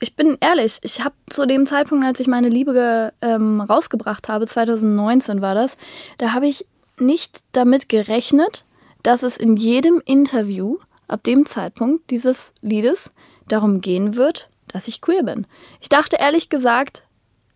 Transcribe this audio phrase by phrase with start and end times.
[0.00, 4.46] ich bin ehrlich, ich habe zu dem Zeitpunkt, als ich meine Liebe ähm, rausgebracht habe,
[4.46, 5.76] 2019 war das,
[6.18, 6.66] da habe ich
[6.98, 8.64] nicht damit gerechnet,
[9.02, 13.12] dass es in jedem Interview ab dem Zeitpunkt dieses Liedes
[13.46, 15.46] darum gehen wird, dass ich queer bin.
[15.80, 17.02] Ich dachte ehrlich gesagt,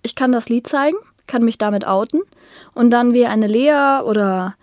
[0.03, 2.23] ich kann das Lied zeigen, kann mich damit outen
[2.75, 4.55] und dann wie eine Lea oder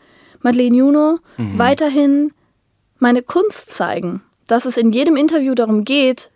[0.42, 1.58] Madeleine Juno mhm.
[1.58, 2.34] weiterhin
[3.00, 4.22] meine Kunst zeigen.
[4.48, 6.30] Dass es in jedem Interview darum geht,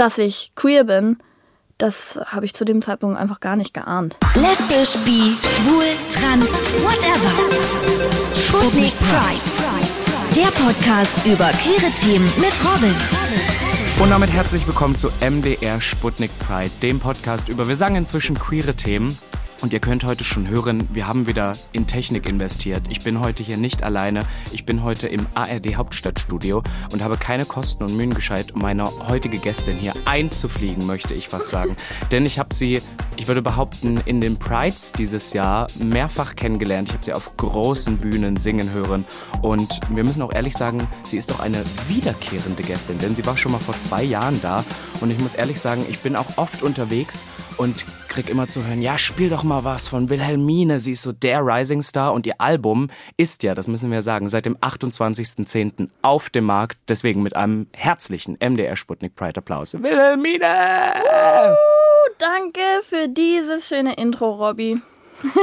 [0.00, 1.18] dass ich queer bin,
[1.76, 4.16] das habe ich zu dem Zeitpunkt einfach gar nicht geahnt.
[4.34, 6.46] Lesbisch, bi, schwul, trans,
[6.82, 7.30] whatever.
[8.34, 9.42] Sputnik Pride.
[10.34, 12.94] Der Podcast über queere Themen mit Robin.
[14.02, 18.72] Und damit herzlich willkommen zu MDR Sputnik Pride, dem Podcast über, wir sagen inzwischen queere
[18.72, 19.18] Themen.
[19.62, 22.82] Und ihr könnt heute schon hören, wir haben wieder in Technik investiert.
[22.88, 24.20] Ich bin heute hier nicht alleine.
[24.52, 28.86] Ich bin heute im ARD Hauptstadtstudio und habe keine Kosten und Mühen gescheit, um meine
[29.06, 31.76] heutige Gästin hier einzufliegen, möchte ich fast sagen.
[32.10, 32.80] Denn ich habe sie,
[33.16, 36.88] ich würde behaupten, in den Prides dieses Jahr mehrfach kennengelernt.
[36.88, 39.04] Ich habe sie auf großen Bühnen singen hören.
[39.42, 43.36] Und wir müssen auch ehrlich sagen, sie ist doch eine wiederkehrende Gästin, denn sie war
[43.36, 44.64] schon mal vor zwei Jahren da.
[45.00, 47.24] Und ich muss ehrlich sagen, ich bin auch oft unterwegs
[47.56, 50.80] und krieg immer zu hören, ja, spiel doch mal was von Wilhelmine.
[50.80, 54.28] Sie ist so der Rising Star und ihr Album ist ja, das müssen wir sagen,
[54.28, 55.88] seit dem 28.10.
[56.02, 56.78] auf dem Markt.
[56.88, 59.74] Deswegen mit einem herzlichen MDR Sputnik Pride Applaus.
[59.74, 60.44] Wilhelmine!
[60.44, 61.56] Uh,
[62.18, 64.80] danke für dieses schöne Intro, Robby.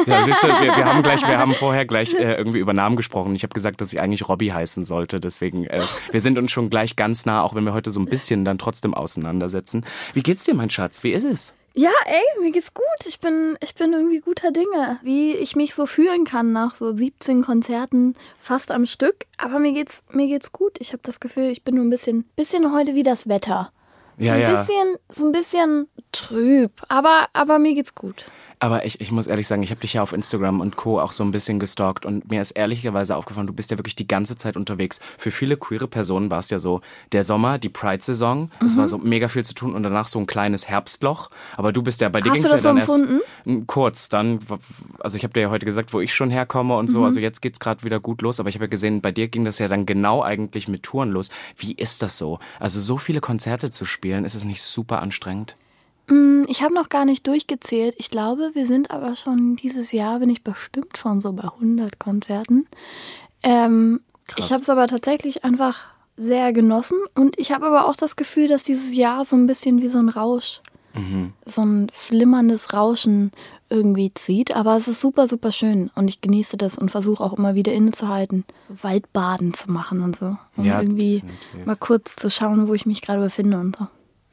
[0.05, 2.95] Ja, siehst du, wir, wir, haben gleich, wir haben vorher gleich äh, irgendwie über Namen
[2.95, 3.35] gesprochen.
[3.35, 5.19] Ich habe gesagt, dass ich eigentlich Robby heißen sollte.
[5.19, 8.05] Deswegen, äh, wir sind uns schon gleich ganz nah, auch wenn wir heute so ein
[8.05, 9.85] bisschen dann trotzdem auseinandersetzen.
[10.13, 11.03] Wie geht's dir, mein Schatz?
[11.03, 11.53] Wie ist es?
[11.77, 12.83] Ja, ey, mir geht's gut.
[13.05, 14.99] Ich bin, ich bin irgendwie guter Dinge.
[15.03, 19.27] Wie ich mich so fühlen kann nach so 17 Konzerten fast am Stück.
[19.37, 20.77] Aber mir geht's, mir geht's gut.
[20.79, 23.71] Ich habe das Gefühl, ich bin nur ein bisschen, bisschen heute wie das Wetter.
[24.17, 24.49] Ja, so ein ja.
[24.49, 26.71] bisschen, so ein bisschen trüb.
[26.87, 28.25] Aber, aber mir geht's gut.
[28.59, 30.99] Aber ich, ich muss ehrlich sagen, ich habe dich ja auf Instagram und Co.
[30.99, 34.07] auch so ein bisschen gestalkt und mir ist ehrlicherweise aufgefallen, du bist ja wirklich die
[34.07, 34.99] ganze Zeit unterwegs.
[35.17, 36.81] Für viele queere Personen war es ja so,
[37.11, 40.25] der Sommer, die Pride-Saison, es war so mega viel zu tun und danach so ein
[40.25, 41.29] kleines Herbstloch.
[41.55, 43.21] Aber du bist ja, bei dir ging es ja so dann empfunden?
[43.45, 44.39] erst kurz, dann,
[44.99, 47.41] also ich habe dir ja heute gesagt, wo ich schon herkomme und so, also jetzt
[47.41, 49.67] geht's gerade wieder gut los, aber ich habe ja gesehen, bei dir ging das ja
[49.67, 51.29] dann genau eigentlich mit Touren los.
[51.57, 52.39] Wie ist das so?
[52.59, 55.55] Also so viele Konzerte zu spielen, ist es nicht super anstrengend?
[56.49, 57.95] Ich habe noch gar nicht durchgezählt.
[57.97, 61.99] Ich glaube, wir sind aber schon dieses Jahr, bin ich bestimmt schon so bei 100
[61.99, 62.67] Konzerten.
[63.43, 63.99] Ähm,
[64.37, 65.85] ich habe es aber tatsächlich einfach
[66.15, 69.81] sehr genossen und ich habe aber auch das Gefühl, dass dieses Jahr so ein bisschen
[69.81, 70.61] wie so ein Rausch,
[71.45, 73.31] so ein flimmerndes Rauschen
[73.69, 74.55] irgendwie zieht.
[74.55, 77.71] Aber es ist super, super schön und ich genieße das und versuche auch immer wieder
[77.73, 80.37] innezuhalten, so Waldbaden zu machen und so.
[80.55, 81.65] Um Ja, irgendwie definitiv.
[81.65, 83.87] mal kurz zu schauen, wo ich mich gerade befinde und so.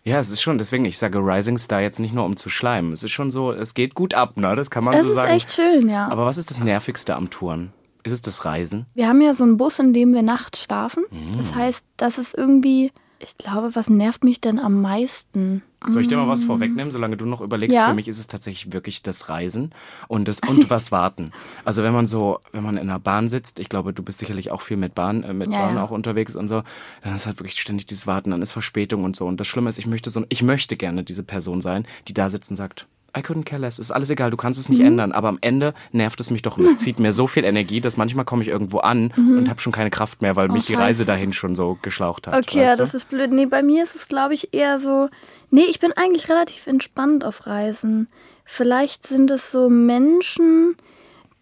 [0.07, 2.93] Ja, es ist schon, deswegen, ich sage Rising Star jetzt nicht nur um zu schleimen.
[2.93, 4.55] Es ist schon so, es geht gut ab, ne?
[4.55, 5.31] Das kann man Es so ist sagen.
[5.33, 6.09] echt schön, ja.
[6.09, 7.73] Aber was ist das Nervigste am Touren?
[8.03, 8.85] Ist es das Reisen?
[8.95, 11.05] Wir haben ja so einen Bus, in dem wir nachts schlafen.
[11.11, 11.39] Mm.
[11.39, 15.63] Das heißt, das ist irgendwie, ich glaube, was nervt mich denn am meisten?
[15.89, 17.77] Soll ich dir mal was vorwegnehmen, solange du noch überlegst?
[17.77, 17.89] Ja.
[17.89, 19.73] Für mich ist es tatsächlich wirklich das Reisen
[20.09, 21.31] und das und was warten.
[21.65, 24.51] Also wenn man so, wenn man in einer Bahn sitzt, ich glaube, du bist sicherlich
[24.51, 25.85] auch viel mit Bahn, äh, mit Ja, Bahn ja.
[25.85, 26.63] auch unterwegs und so,
[27.03, 29.27] dann ist halt wirklich ständig dieses Warten, dann ist Verspätung und so.
[29.27, 32.31] Und das Schlimme ist, ich möchte so, ich möchte gerne diese Person sein, die da
[32.31, 32.87] sitzt und sagt,
[33.17, 33.79] I couldn't care less.
[33.79, 34.75] Ist alles egal, du kannst es Mhm.
[34.77, 35.13] nicht ändern.
[35.13, 37.97] Aber am Ende nervt es mich doch und es zieht mir so viel Energie, dass
[37.97, 41.03] manchmal komme ich irgendwo an und habe schon keine Kraft mehr, weil mich die Reise
[41.03, 41.07] Mhm.
[41.09, 42.35] Oh, dahin schon so geschlaucht hat.
[42.35, 42.79] Okay, ja, du?
[42.79, 43.33] das ist blöd.
[43.33, 45.09] Nee, bei mir ist es, glaube ich, eher so.
[45.51, 48.09] Nee, ich bin eigentlich relativ entspannt auf Reisen.
[48.45, 50.77] Vielleicht sind es so Menschen,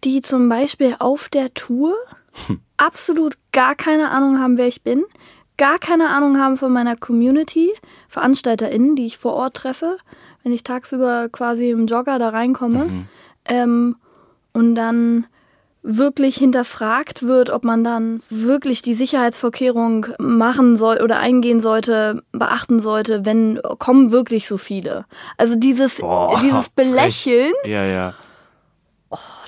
[0.03, 1.95] die zum Beispiel auf der Tour
[2.47, 2.59] Hm.
[2.77, 5.03] absolut gar keine Ahnung haben, wer ich bin,
[5.57, 7.71] gar keine Ahnung haben von meiner Community,
[8.09, 9.97] VeranstalterInnen, die ich vor Ort treffe,
[10.43, 12.85] wenn ich tagsüber quasi im Jogger da reinkomme.
[12.85, 13.05] Mhm.
[13.45, 13.95] Ähm,
[14.53, 15.25] und dann
[15.83, 22.79] wirklich hinterfragt wird, ob man dann wirklich die Sicherheitsvorkehrung machen soll oder eingehen sollte, beachten
[22.79, 25.05] sollte, wenn kommen wirklich so viele.
[25.37, 28.13] Also dieses, Boah, dieses Belächeln Ja, ja.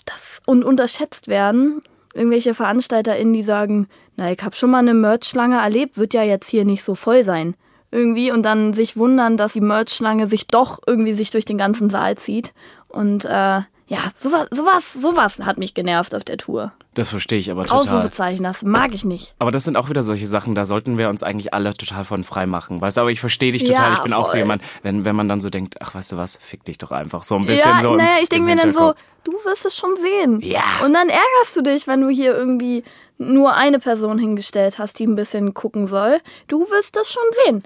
[0.05, 1.81] das und unterschätzt werden.
[2.13, 6.49] Irgendwelche VeranstalterInnen, die sagen, na, ich habe schon mal eine Merch-Schlange erlebt, wird ja jetzt
[6.49, 7.55] hier nicht so voll sein.
[7.95, 11.89] Irgendwie und dann sich wundern, dass die Merch-Schlange sich doch irgendwie sich durch den ganzen
[11.89, 12.53] Saal zieht.
[12.89, 16.73] Und äh, ja, sowas, sowas, sowas hat mich genervt auf der Tour.
[16.95, 17.79] Das verstehe ich aber total.
[17.79, 19.35] Ausrufezeichen, das mag ich nicht.
[19.37, 22.23] Aber das sind auch wieder solche Sachen, da sollten wir uns eigentlich alle total von
[22.23, 22.81] frei machen.
[22.81, 23.93] Weißt du, aber ich verstehe dich Ja, total.
[23.93, 24.39] ich bin auch so voll.
[24.39, 27.21] jemand, wenn, wenn man dann so denkt, ach, weißt du was, fick dich doch einfach.
[27.23, 27.95] So ein bisschen Ja, so.
[27.95, 28.93] naja, ich denke mir dann so,
[29.23, 30.39] du wirst es schon sehen.
[30.41, 30.63] Ja.
[30.83, 32.83] Und dann ärgerst du dich, wenn du hier irgendwie
[33.17, 36.19] nur eine Person hingestellt hast, die ein bisschen gucken soll.
[36.47, 37.63] Du wirst das schon sehen.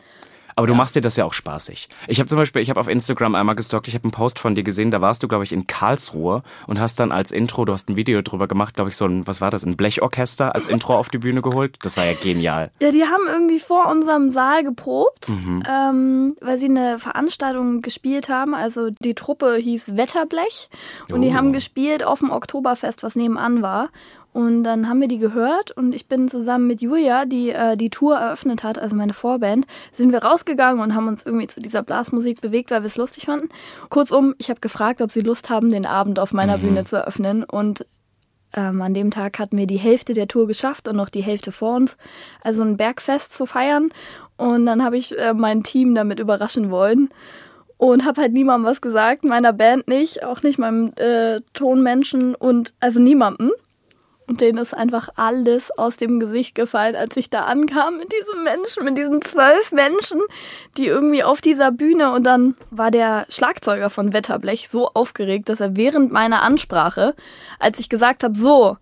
[0.56, 1.88] Aber du machst dir das ja auch spaßig.
[2.10, 4.56] Ich habe zum Beispiel, ich habe auf Instagram einmal gestalkt, ich habe einen Post von
[4.56, 7.72] dir gesehen, da warst du, glaube ich, in Karlsruhe und hast dann als Intro, du
[7.72, 10.68] hast ein Video drüber gemacht, glaube ich, so ein, was war das, ein Blechorchester als
[10.68, 11.78] Intro auf die Bühne geholt.
[11.84, 12.72] Das war ja genial.
[12.82, 18.54] Ja, die haben irgendwie vor unserem Saal geprobt, ähm, weil sie eine Veranstaltung gespielt haben.
[18.54, 20.70] Also die Truppe hieß Wetterblech
[21.10, 21.34] und die Oh.
[21.36, 23.92] haben gespielt auf dem Oktoberfest, was nebenan war.
[24.40, 27.90] Und dann haben wir die gehört und ich bin zusammen mit Julia, die äh, die
[27.90, 31.84] Tour eröffnet hat, also meine Vorband, sind wir rausgegangen und haben uns irgendwie zu dieser
[31.84, 33.50] Blasmusik bewegt, weil wir es lustig fanden.
[33.90, 37.44] Kurzum, ich habe gefragt, ob sie Lust haben, den Abend auf meiner Bühne zu eröffnen
[37.44, 37.86] und
[38.54, 41.52] ähm, an dem Tag hatten wir die Hälfte der Tour geschafft und noch die Hälfte
[41.52, 41.98] vor uns,
[42.42, 43.90] also ein Bergfest zu feiern.
[44.38, 47.10] Und dann habe ich äh, mein Team damit überraschen wollen
[47.76, 52.74] und habe halt niemandem was gesagt, meiner Band nicht, auch nicht meinem äh, Tonmenschen und
[52.80, 53.52] also niemandem.
[54.30, 58.44] Und denen ist einfach alles aus dem Gesicht gefallen, als ich da ankam mit diesen
[58.44, 60.22] Menschen, mit diesen zwölf Menschen,
[60.78, 65.62] die irgendwie auf dieser Bühne und dann war der Schlagzeuger von Wetterblech so aufgeregt, dass
[65.62, 67.16] er während meiner Ansprache,
[67.58, 68.78] als ich gesagt habe, so,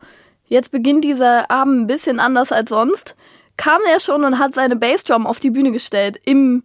[0.48, 3.16] jetzt beginnt dieser Abend ein bisschen anders als sonst,
[3.56, 6.64] kam er schon und hat seine Bassdrum auf die Bühne gestellt im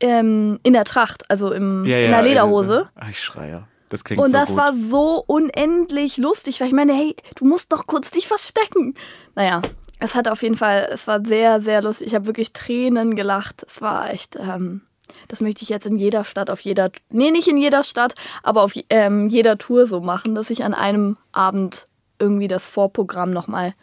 [0.00, 2.88] ähm, in der Tracht, also im, in der Lederhose.
[2.96, 3.68] Ach, ich schreie.
[3.88, 4.58] Das klingt Und so das gut.
[4.58, 8.94] war so unendlich lustig, weil ich meine, hey, du musst doch kurz dich verstecken.
[9.34, 9.62] Naja,
[9.98, 12.08] es hat auf jeden Fall, es war sehr, sehr lustig.
[12.08, 13.64] Ich habe wirklich Tränen gelacht.
[13.66, 14.82] Es war echt, ähm,
[15.28, 18.62] das möchte ich jetzt in jeder Stadt, auf jeder, nee, nicht in jeder Stadt, aber
[18.62, 21.86] auf ähm, jeder Tour so machen, dass ich an einem Abend
[22.18, 23.74] irgendwie das Vorprogramm nochmal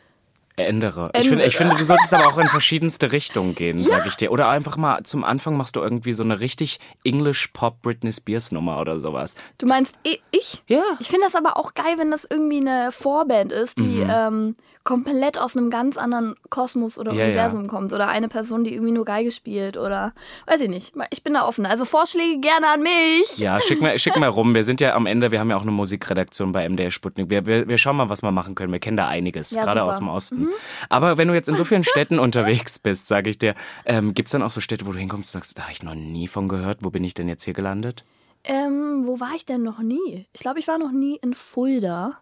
[0.65, 1.11] Ändere.
[1.15, 4.31] Ich finde, ich finde, du solltest aber auch in verschiedenste Richtungen gehen, sag ich dir.
[4.31, 8.51] Oder einfach mal zum Anfang machst du irgendwie so eine richtig English Pop Britney Spears
[8.51, 9.35] Nummer oder sowas.
[9.57, 10.63] Du meinst ich?
[10.67, 10.83] Ja.
[10.99, 14.09] Ich finde das aber auch geil, wenn das irgendwie eine Vorband ist, die Mhm.
[14.11, 17.93] ähm, komplett aus einem ganz anderen Kosmos oder Ja, Universum kommt.
[17.93, 20.13] Oder eine Person, die irgendwie nur Geige spielt oder
[20.47, 20.93] weiß ich nicht.
[21.11, 21.65] Ich bin da offen.
[21.65, 23.37] Also Vorschläge gerne an mich.
[23.37, 24.53] Ja, schick mal, schick mal rum.
[24.55, 27.29] Wir sind ja am Ende, wir haben ja auch eine Musikredaktion bei MDR Sputnik.
[27.29, 28.71] Wir, wir, wir schauen mal, was wir machen können.
[28.71, 29.89] Wir kennen da einiges, Ja, gerade super.
[29.89, 30.47] aus dem Osten.
[30.89, 33.55] Aber wenn du jetzt in so vielen Städten unterwegs bist, sage ich dir,
[33.85, 35.83] ähm, gibt es dann auch so Städte, wo du hinkommst und sagst, da habe ich
[35.83, 36.79] noch nie von gehört.
[36.81, 38.03] Wo bin ich denn jetzt hier gelandet?
[38.43, 40.25] Ähm, wo war ich denn noch nie?
[40.33, 42.17] Ich glaube, ich war noch nie in Fulda.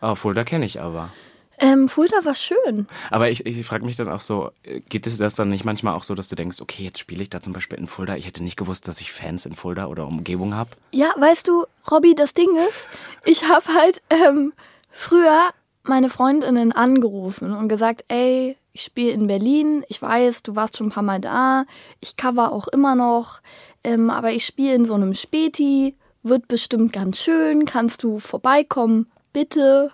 [0.00, 1.10] Oh, Fulda kenne ich aber.
[1.58, 2.86] Ähm, Fulda war schön.
[3.10, 5.94] Aber ich, ich frage mich dann auch so, äh, geht es das dann nicht manchmal
[5.94, 8.16] auch so, dass du denkst, okay, jetzt spiele ich da zum Beispiel in Fulda.
[8.16, 10.70] Ich hätte nicht gewusst, dass ich Fans in Fulda oder Umgebung habe.
[10.92, 12.88] Ja, weißt du, Robby, das Ding ist,
[13.24, 14.52] ich habe halt ähm,
[14.90, 15.50] früher
[15.84, 20.88] meine Freundinnen angerufen und gesagt, ey, ich spiele in Berlin, ich weiß, du warst schon
[20.88, 21.64] ein paar Mal da,
[22.00, 23.40] ich cover auch immer noch,
[23.84, 29.06] ähm, aber ich spiele in so einem Späti, wird bestimmt ganz schön, kannst du vorbeikommen,
[29.32, 29.92] bitte,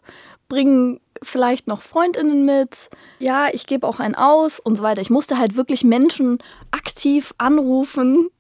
[0.48, 5.00] bring vielleicht noch Freundinnen mit, ja, ich gebe auch einen aus und so weiter.
[5.00, 6.38] Ich musste halt wirklich Menschen
[6.70, 8.30] aktiv anrufen,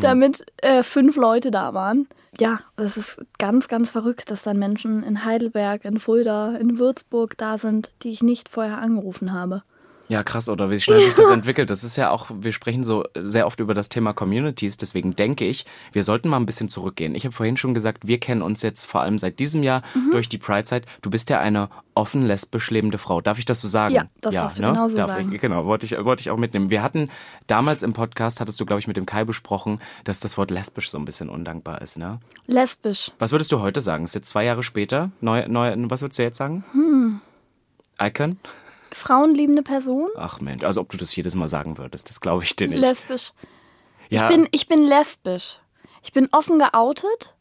[0.00, 2.08] damit äh, fünf Leute da waren.
[2.38, 7.36] Ja, das ist ganz, ganz verrückt, dass dann Menschen in Heidelberg, in Fulda, in Würzburg
[7.36, 9.62] da sind, die ich nicht vorher angerufen habe.
[10.10, 11.70] Ja, krass, oder wie schnell sich das entwickelt.
[11.70, 15.44] Das ist ja auch, wir sprechen so sehr oft über das Thema Communities, deswegen denke
[15.46, 17.14] ich, wir sollten mal ein bisschen zurückgehen.
[17.14, 20.10] Ich habe vorhin schon gesagt, wir kennen uns jetzt vor allem seit diesem Jahr Mhm.
[20.10, 20.84] durch die Pride-Zeit.
[21.00, 23.20] Du bist ja eine offen lesbisch lebende Frau.
[23.20, 23.94] Darf ich das so sagen?
[23.94, 25.32] Ja, das darfst du genauso Darf sagen.
[25.32, 26.70] Ich, genau, wollte ich, wollte ich auch mitnehmen.
[26.70, 27.08] Wir hatten
[27.46, 30.90] damals im Podcast, hattest du, glaube ich, mit dem Kai besprochen, dass das Wort lesbisch
[30.90, 32.18] so ein bisschen undankbar ist, ne?
[32.46, 33.12] Lesbisch.
[33.20, 34.02] Was würdest du heute sagen?
[34.04, 35.12] Ist jetzt zwei Jahre später?
[35.20, 36.64] Neu, neu, was würdest du jetzt sagen?
[36.72, 37.20] Hm.
[38.02, 38.38] Icon?
[38.92, 40.08] Frauenliebende Person?
[40.16, 42.80] Ach Mensch, also ob du das jedes Mal sagen würdest, das glaube ich dir nicht.
[42.80, 43.32] Lesbisch.
[44.08, 45.60] ja, Ich bin, ich bin lesbisch.
[46.02, 47.34] Ich bin offen geoutet.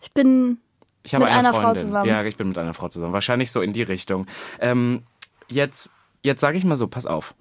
[0.00, 0.58] Ich bin
[1.02, 1.84] ich habe mit eine einer Frau Freundin.
[1.84, 2.08] zusammen.
[2.08, 3.12] Ja, ich bin mit einer Frau zusammen.
[3.12, 4.26] Wahrscheinlich so in die Richtung.
[4.60, 5.04] Ähm,
[5.48, 7.34] jetzt jetzt sage ich mal so, pass auf.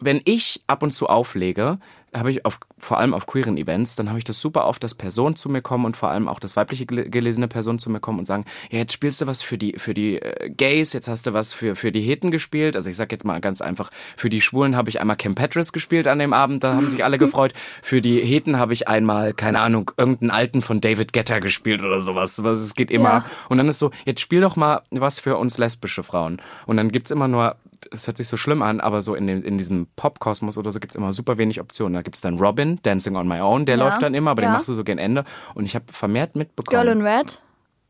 [0.00, 1.78] Wenn ich ab und zu auflege,
[2.14, 4.94] habe ich auf, vor allem auf queeren Events, dann habe ich das super oft, dass
[4.94, 8.00] Personen zu mir kommen und vor allem auch, dass weibliche gel- gelesene Personen zu mir
[8.00, 11.08] kommen und sagen, ja, jetzt spielst du was für die, für die äh, Gays, jetzt
[11.08, 12.76] hast du was für, für die Heten gespielt.
[12.76, 15.72] Also ich sag jetzt mal ganz einfach, für die Schwulen habe ich einmal Kim Petras
[15.72, 17.52] gespielt an dem Abend, da haben sich alle gefreut.
[17.82, 22.00] Für die Heten habe ich einmal, keine Ahnung, irgendeinen alten von David Guetta gespielt oder
[22.00, 22.42] sowas.
[22.44, 23.08] Was, Es geht immer.
[23.08, 23.24] Ja.
[23.48, 26.40] Und dann ist so, jetzt spiel doch mal was für uns lesbische Frauen.
[26.66, 27.56] Und dann gibt's immer nur,
[27.90, 30.80] es hört sich so schlimm an, aber so in, dem, in diesem Pop-Kosmos oder so
[30.80, 31.94] gibt's immer super wenig Optionen.
[31.94, 34.50] Da gibt's dann Robin, Dancing on My Own, der Ja, läuft dann immer, aber den
[34.50, 34.54] ja.
[34.54, 35.24] machst du so gegen Ende.
[35.54, 36.82] Und ich habe vermehrt mitbekommen.
[36.82, 37.40] Girl in Red.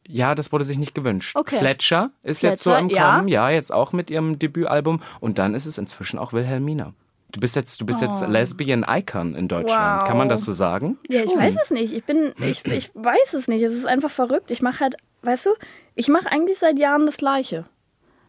[0.07, 1.35] Ja, das wurde sich nicht gewünscht.
[1.37, 1.57] Okay.
[1.57, 3.17] Fletcher ist jetzt so Fletcher, im ja.
[3.17, 3.49] Kommen, ja.
[3.51, 5.03] jetzt auch mit ihrem Debütalbum.
[5.21, 6.93] Und dann ist es inzwischen auch Wilhelmina.
[7.33, 10.03] Du bist jetzt, du bist jetzt Lesbian Icon in Deutschland.
[10.03, 10.09] Wow.
[10.09, 10.99] Kann man das so sagen?
[11.09, 11.41] Ja, ich Schon.
[11.41, 11.93] weiß es nicht.
[11.93, 13.63] Ich bin, ich, ich weiß es nicht.
[13.63, 14.53] Es ist einfach verrückt.
[14.53, 15.51] Ich mache halt, weißt du,
[15.97, 17.65] ich mache eigentlich seit Jahren das Gleiche.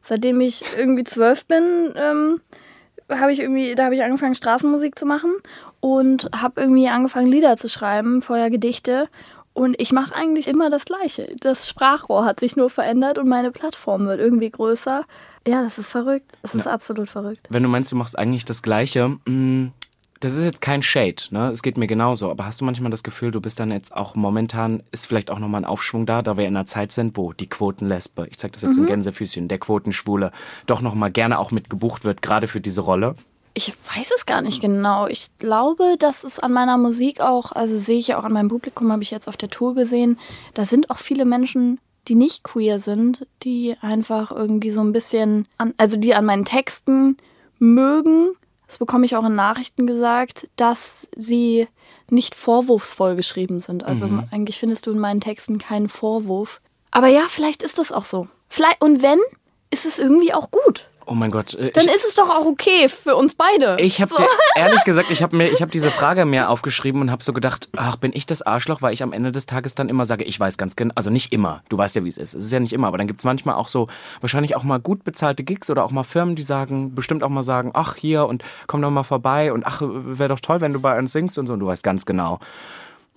[0.07, 2.39] Seitdem ich irgendwie zwölf bin, ähm,
[3.09, 5.33] habe ich irgendwie, da habe ich angefangen Straßenmusik zu machen
[5.79, 9.09] und habe irgendwie angefangen, Lieder zu schreiben, vorher Gedichte.
[9.53, 11.35] Und ich mache eigentlich immer das Gleiche.
[11.39, 15.05] Das Sprachrohr hat sich nur verändert und meine Plattform wird irgendwie größer.
[15.47, 16.31] Ja, das ist verrückt.
[16.43, 17.47] Das ist absolut verrückt.
[17.49, 19.71] Wenn du meinst, du machst eigentlich das Gleiche, mh,
[20.19, 21.51] das ist jetzt kein Shade, ne?
[21.51, 22.31] Es geht mir genauso.
[22.31, 25.39] Aber hast du manchmal das Gefühl, du bist dann jetzt auch momentan, ist vielleicht auch
[25.39, 28.53] nochmal ein Aufschwung da, da wir in einer Zeit sind, wo die Quotenlesbe, ich zeig
[28.53, 30.31] das jetzt in Gänsefüßchen, der Quotenschwule,
[30.65, 33.15] doch nochmal gerne auch mit gebucht wird, gerade für diese Rolle?
[33.53, 35.07] Ich weiß es gar nicht genau.
[35.07, 38.49] Ich glaube, dass es an meiner Musik auch, also sehe ich ja auch an meinem
[38.49, 40.19] Publikum, habe ich jetzt auf der Tour gesehen,
[40.53, 45.47] da sind auch viele Menschen, die nicht queer sind, die einfach irgendwie so ein bisschen,
[45.57, 47.17] an, also die an meinen Texten
[47.59, 48.33] mögen.
[48.67, 51.67] Das bekomme ich auch in Nachrichten gesagt, dass sie
[52.09, 53.83] nicht vorwurfsvoll geschrieben sind.
[53.83, 56.61] Also eigentlich findest du in meinen Texten keinen Vorwurf.
[56.91, 58.27] Aber ja, vielleicht ist das auch so.
[58.49, 59.19] Vielleicht, und wenn,
[59.69, 60.87] ist es irgendwie auch gut.
[61.07, 61.53] Oh mein Gott.
[61.55, 63.77] äh, Dann ich, ist es doch auch okay für uns beide.
[63.79, 64.17] Ich habe So.
[64.17, 67.31] dir ehrlich gesagt, ich habe mir, ich habe diese Frage mir aufgeschrieben und habe so
[67.33, 70.23] gedacht, ach, bin ich das Arschloch, weil ich am Ende des Tages dann immer sage,
[70.23, 72.33] ich weiß ganz genau, also nicht immer, du weißt ja, wie es ist.
[72.33, 73.87] Es ist ja nicht immer, aber dann gibt's manchmal auch so,
[74.21, 77.43] wahrscheinlich auch mal gut bezahlte Gigs oder auch mal Firmen, die sagen, bestimmt auch mal
[77.43, 80.81] sagen, ach hier und komm doch mal vorbei und ach, wäre doch toll, wenn du
[80.81, 81.53] bei uns singst und so.
[81.53, 82.39] Und du weißt ganz genau.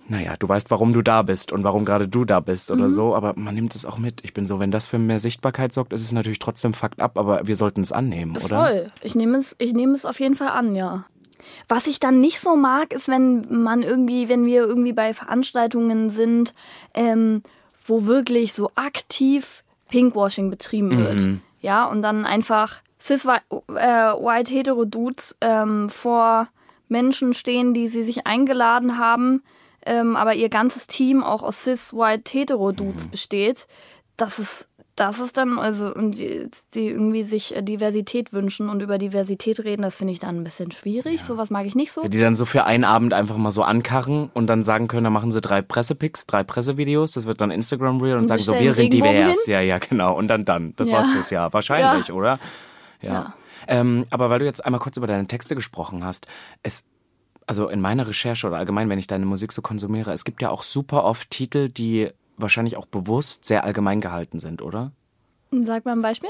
[0.09, 2.75] Naja, du weißt, warum du da bist und warum gerade du da bist Mhm.
[2.79, 4.21] oder so, aber man nimmt es auch mit.
[4.23, 7.17] Ich bin so, wenn das für mehr Sichtbarkeit sorgt, ist es natürlich trotzdem fucked up,
[7.17, 8.65] aber wir sollten es annehmen, oder?
[8.65, 8.91] Voll.
[9.03, 11.05] Ich nehme es, ich nehme es auf jeden Fall an, ja.
[11.67, 16.09] Was ich dann nicht so mag, ist, wenn man irgendwie, wenn wir irgendwie bei Veranstaltungen
[16.09, 16.53] sind,
[16.93, 17.43] ähm,
[17.85, 21.39] wo wirklich so aktiv Pinkwashing betrieben wird.
[21.61, 26.47] Ja, und dann einfach cis äh, white hetero Dudes ähm, vor
[26.89, 29.41] Menschen stehen, die sie sich eingeladen haben,
[29.85, 33.67] ähm, aber ihr ganzes Team auch aus cis white hetero Dudes besteht.
[34.17, 34.67] Das ist
[34.99, 39.63] das ist dann, also, und die, die irgendwie sich äh, Diversität wünschen und über Diversität
[39.63, 41.23] reden, das finde ich dann ein bisschen schwierig.
[41.23, 42.05] Sowas mag ich nicht so.
[42.05, 45.13] Die dann so für einen Abend einfach mal so ankarren und dann sagen können, dann
[45.13, 48.53] machen sie drei Pressepics, drei Pressevideos, das wird dann Instagram Reel und, Und sagen so,
[48.59, 49.47] wir sind divers.
[49.47, 50.17] Ja, ja, genau.
[50.17, 50.73] Und dann dann.
[50.75, 50.97] Das Ja.
[50.97, 51.53] war's fürs Jahr.
[51.53, 52.13] Wahrscheinlich, Ja.
[52.13, 52.39] oder?
[53.01, 53.13] Ja.
[53.13, 53.33] Ja.
[53.67, 56.27] Ähm, aber weil du jetzt einmal kurz über deine Texte gesprochen hast,
[56.63, 56.83] es
[57.49, 60.51] also in meiner Recherche oder allgemein, wenn ich deine Musik so konsumiere, es gibt ja
[60.51, 64.91] auch super oft Titel, die wahrscheinlich auch bewusst sehr allgemein gehalten sind, oder?
[65.49, 66.29] Sag mal ein Beispiel.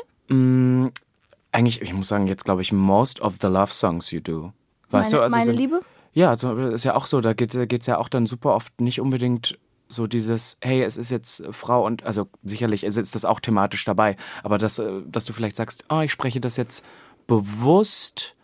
[1.52, 4.54] Eigentlich, ich muss sagen, jetzt glaube ich, most of the love songs you do.
[4.92, 5.82] Weißt meine du, also meine sind, Liebe?
[6.14, 9.60] Ja, ist ja auch so, da geht es ja auch dann super oft nicht unbedingt
[9.90, 14.16] so dieses, hey, es ist jetzt Frau und, also sicherlich ist das auch thematisch dabei,
[14.42, 16.86] aber dass, äh, dass du vielleicht sagst, oh, ich spreche das jetzt
[17.28, 18.38] bewusst,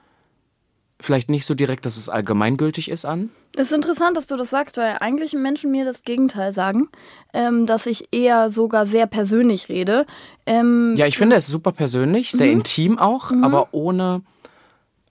[1.00, 3.30] vielleicht nicht so direkt, dass es allgemeingültig ist an.
[3.56, 6.90] Es ist interessant, dass du das sagst, weil eigentlich Menschen mir das Gegenteil sagen,
[7.34, 10.06] ähm, dass ich eher sogar sehr persönlich rede.
[10.46, 14.22] Ähm, Ja, ich finde es super persönlich, sehr intim auch, aber ohne,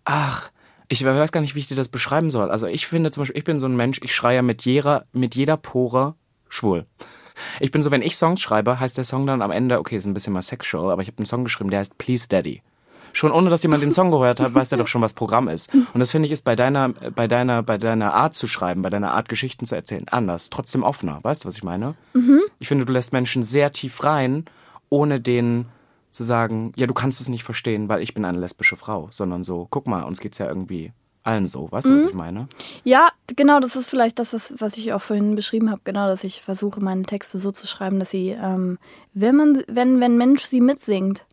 [0.04, 0.50] ach,
[0.88, 2.50] ich weiß gar nicht, wie ich dir das beschreiben soll.
[2.50, 5.34] Also ich finde zum Beispiel, ich bin so ein Mensch, ich schreie mit jeder, mit
[5.34, 6.14] jeder Pore
[6.48, 6.86] schwul.
[7.60, 10.06] Ich bin so, wenn ich Songs schreibe, heißt der Song dann am Ende, okay, ist
[10.06, 12.62] ein bisschen mal sexual, aber ich habe einen Song geschrieben, der heißt Please Daddy.
[13.14, 15.72] Schon ohne, dass jemand den Song gehört hat, weiß der doch schon, was Programm ist.
[15.72, 18.90] Und das finde ich ist bei deiner, bei deiner, bei deiner Art zu schreiben, bei
[18.90, 21.20] deiner Art Geschichten zu erzählen, anders, trotzdem offener.
[21.22, 21.94] Weißt du, was ich meine?
[22.58, 24.44] Ich finde, du lässt Menschen sehr tief rein,
[24.90, 25.66] ohne denen
[26.10, 29.44] zu sagen, ja, du kannst es nicht verstehen, weil ich bin eine lesbische Frau, sondern
[29.44, 30.92] so, guck mal, uns geht's ja irgendwie
[31.24, 31.70] allen so.
[31.70, 32.48] Weißt du, was ich meine?
[32.84, 36.22] Ja, genau, das ist vielleicht das, was, was ich auch vorhin beschrieben habe, genau, dass
[36.22, 38.78] ich versuche, meine Texte so zu schreiben, dass sie, ähm,
[39.14, 41.24] wenn man, wenn, wenn Mensch sie mitsingt,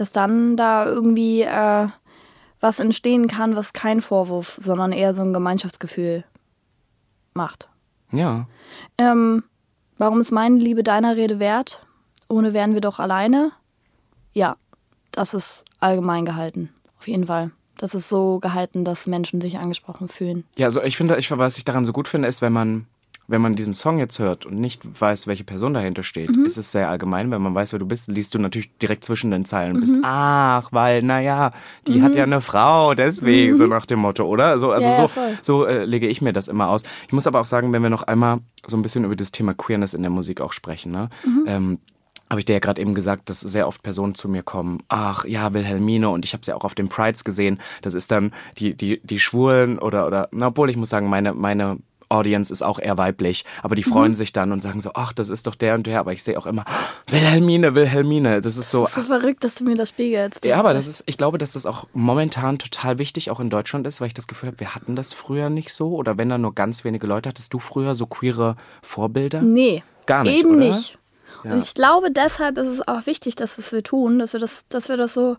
[0.00, 1.88] dass dann da irgendwie äh,
[2.60, 6.24] was entstehen kann, was kein Vorwurf, sondern eher so ein Gemeinschaftsgefühl
[7.34, 7.68] macht.
[8.10, 8.46] Ja.
[8.96, 9.44] Ähm,
[9.96, 11.86] warum ist meine Liebe deiner Rede wert?
[12.28, 13.52] Ohne wären wir doch alleine.
[14.32, 14.56] Ja,
[15.12, 16.70] das ist allgemein gehalten.
[16.98, 17.52] Auf jeden Fall.
[17.76, 20.44] Das ist so gehalten, dass Menschen sich angesprochen fühlen.
[20.56, 22.86] Ja, also ich finde, ich, was ich daran so gut finde, ist, wenn man,
[23.30, 26.72] wenn man diesen Song jetzt hört und nicht weiß, welche Person dahinter steht, ist es
[26.72, 27.30] sehr allgemein.
[27.30, 29.96] Wenn man weiß, wer du bist, liest du natürlich direkt zwischen den Zeilen und bist,
[30.02, 31.52] ach, weil, naja,
[31.86, 34.58] die hat ja eine Frau, deswegen, so nach dem Motto, oder?
[34.58, 35.38] So, also Ja, so, voll.
[35.42, 36.84] so äh, lege ich mir das immer aus.
[37.06, 39.52] Ich muss aber auch sagen, wenn wir noch einmal so ein bisschen über das Thema
[39.52, 41.10] Queerness in der Musik auch sprechen, ne?
[41.46, 41.78] Ähm,
[42.30, 45.24] habe ich dir ja gerade eben gesagt, dass sehr oft Personen zu mir kommen, ach
[45.24, 48.32] ja, Wilhelmine, und ich habe es ja auch auf den Prides gesehen, das ist dann
[48.58, 52.62] die, die, die Schwulen oder, oder, na, obwohl ich muss sagen, meine, meine Audience ist
[52.62, 55.54] auch eher weiblich, aber die freuen sich dann und sagen so, ach, das ist doch
[55.54, 56.64] der und der, aber ich sehe auch immer,
[57.08, 60.44] Wilhelmine, Wilhelmine, das ist so, Das ist so verrückt, dass du mir das spiegelst.
[60.44, 63.86] ja, aber das ist, ich glaube, dass das auch momentan total wichtig auch in Deutschland
[63.86, 66.38] ist, weil ich das Gefühl habe, wir hatten das früher nicht so oder wenn da
[66.38, 69.42] nur ganz wenige Leute, hattest du früher so queere Vorbilder?
[69.42, 69.82] Nee.
[70.06, 70.66] Gar nicht, Eben oder?
[70.68, 70.98] nicht.
[71.44, 74.66] Und ich glaube, deshalb ist es auch wichtig, dass was wir tun, dass wir das,
[74.68, 75.36] dass wir das so,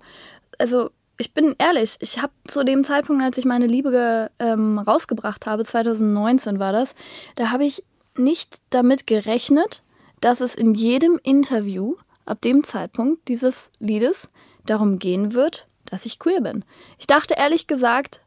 [0.58, 5.46] also ich bin ehrlich, ich habe zu dem Zeitpunkt, als ich meine Liebe ähm, rausgebracht
[5.46, 6.96] habe, 2019 war das,
[7.36, 7.84] da habe ich
[8.16, 9.84] nicht damit gerechnet,
[10.22, 14.30] dass es in jedem Interview ab dem Zeitpunkt dieses Liedes
[14.66, 16.64] darum gehen wird, dass ich queer bin.
[16.98, 18.22] Ich dachte ehrlich gesagt,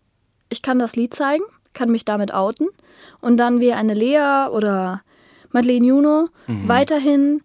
[0.50, 2.68] ich kann das Lied zeigen, kann mich damit outen
[3.22, 5.02] und dann wie eine Lea oder
[5.50, 6.68] Madeleine Juno mhm.
[6.68, 7.42] weiterhin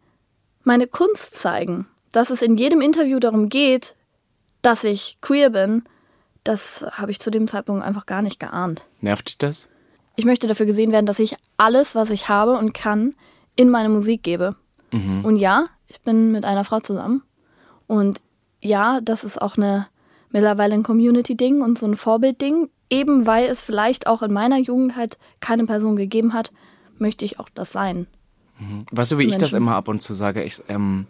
[0.63, 1.87] meine Kunst zeigen.
[2.11, 3.95] Dass es in jedem Interview darum geht,
[4.61, 5.83] dass ich queer bin,
[6.43, 8.83] das habe ich zu dem Zeitpunkt einfach gar nicht geahnt.
[9.01, 9.69] Nervt dich das?
[10.15, 13.15] Ich möchte dafür gesehen werden, dass ich alles, was ich habe und kann,
[13.55, 14.55] in meine Musik gebe.
[14.91, 15.25] Mhm.
[15.25, 17.23] Und ja, ich bin mit einer Frau zusammen.
[17.85, 18.21] Und
[18.61, 19.87] ja, das ist auch eine
[20.31, 22.69] mittlerweile ein Community-Ding und so ein Vorbild-Ding.
[22.89, 26.51] Eben weil es vielleicht auch in meiner Jugend halt keine Person gegeben hat,
[26.97, 28.07] möchte ich auch das sein.
[28.59, 28.85] Mhm.
[28.91, 29.37] Weißt du, wie Menschen.
[29.37, 30.43] ich das immer ab und zu sage?
[30.43, 31.05] Ich, ähm,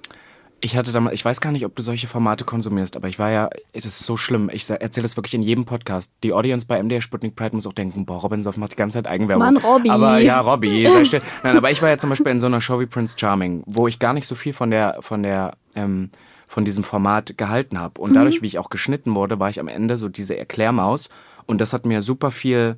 [0.59, 3.29] ich hatte damals, ich weiß gar nicht, ob du solche Formate konsumierst, aber ich war
[3.29, 4.49] ja, das ist so schlimm.
[4.51, 6.15] Ich erzähle das wirklich in jedem Podcast.
[6.23, 8.97] Die Audience bei MDR Sputnik Pride muss auch denken, boah, Robin Soff macht die ganze
[8.97, 9.45] Zeit Eigenwerbung.
[9.45, 9.89] Mann, Robby.
[9.89, 10.89] Aber ja, Robby.
[11.43, 13.87] Nein, aber ich war ja zum Beispiel in so einer Show wie Prince Charming, wo
[13.87, 16.09] ich gar nicht so viel von der, von der, ähm,
[16.47, 18.01] von diesem Format gehalten habe.
[18.01, 18.43] Und dadurch, mhm.
[18.43, 21.09] wie ich auch geschnitten wurde, war ich am Ende so diese Erklärmaus.
[21.45, 22.77] Und das hat mir super viel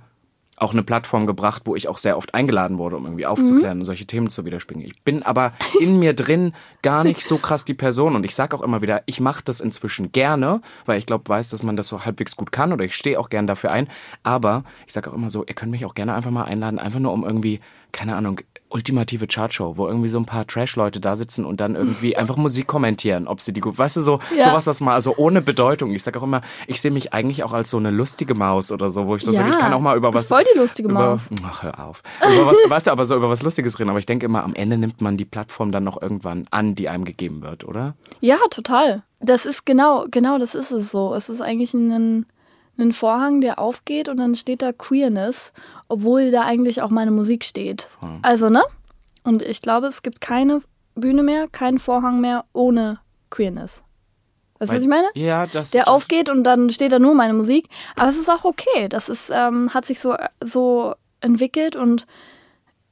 [0.59, 3.81] auch eine Plattform gebracht, wo ich auch sehr oft eingeladen wurde, um irgendwie aufzuklären mhm.
[3.81, 4.85] und solche Themen zu widerspiegeln.
[4.85, 8.55] Ich bin aber in mir drin gar nicht so krass die Person und ich sage
[8.55, 11.87] auch immer wieder, ich mache das inzwischen gerne, weil ich glaube, weiß, dass man das
[11.87, 13.87] so halbwegs gut kann oder ich stehe auch gern dafür ein.
[14.23, 16.99] Aber ich sage auch immer so, ihr könnt mich auch gerne einfach mal einladen, einfach
[16.99, 21.43] nur um irgendwie, keine Ahnung, ultimative Chartshow, wo irgendwie so ein paar Trash-Leute da sitzen
[21.43, 24.45] und dann irgendwie einfach Musik kommentieren, ob sie die gut, weißt du, so ja.
[24.45, 25.91] sowas, was mal, also ohne Bedeutung.
[25.91, 28.89] Ich sag auch immer, ich sehe mich eigentlich auch als so eine lustige Maus oder
[28.89, 30.27] so, wo ich so ja, sage, ich kann auch mal über was.
[30.27, 31.29] voll die lustige über, Maus.
[31.45, 32.03] Ach, hör auf.
[32.21, 33.89] über was, weißt du, aber so über was Lustiges reden.
[33.89, 36.89] Aber ich denke immer, am Ende nimmt man die Plattform dann noch irgendwann an, die
[36.89, 37.95] einem gegeben wird, oder?
[38.21, 39.03] Ja, total.
[39.19, 41.13] Das ist genau, genau, das ist es so.
[41.15, 42.25] Es ist eigentlich ein
[42.79, 45.53] einen Vorhang, der aufgeht und dann steht da Queerness,
[45.87, 47.89] obwohl da eigentlich auch meine Musik steht.
[47.99, 48.19] Hm.
[48.21, 48.63] Also, ne?
[49.23, 50.61] Und ich glaube, es gibt keine
[50.95, 53.83] Bühne mehr, keinen Vorhang mehr ohne Queerness.
[54.59, 55.07] Weißt du, was ich meine?
[55.13, 55.71] Ja, das.
[55.71, 57.67] Der aufgeht und dann steht da nur meine Musik.
[57.95, 58.89] Aber es ist auch okay.
[58.89, 62.05] Das ist, ähm, hat sich so, so entwickelt und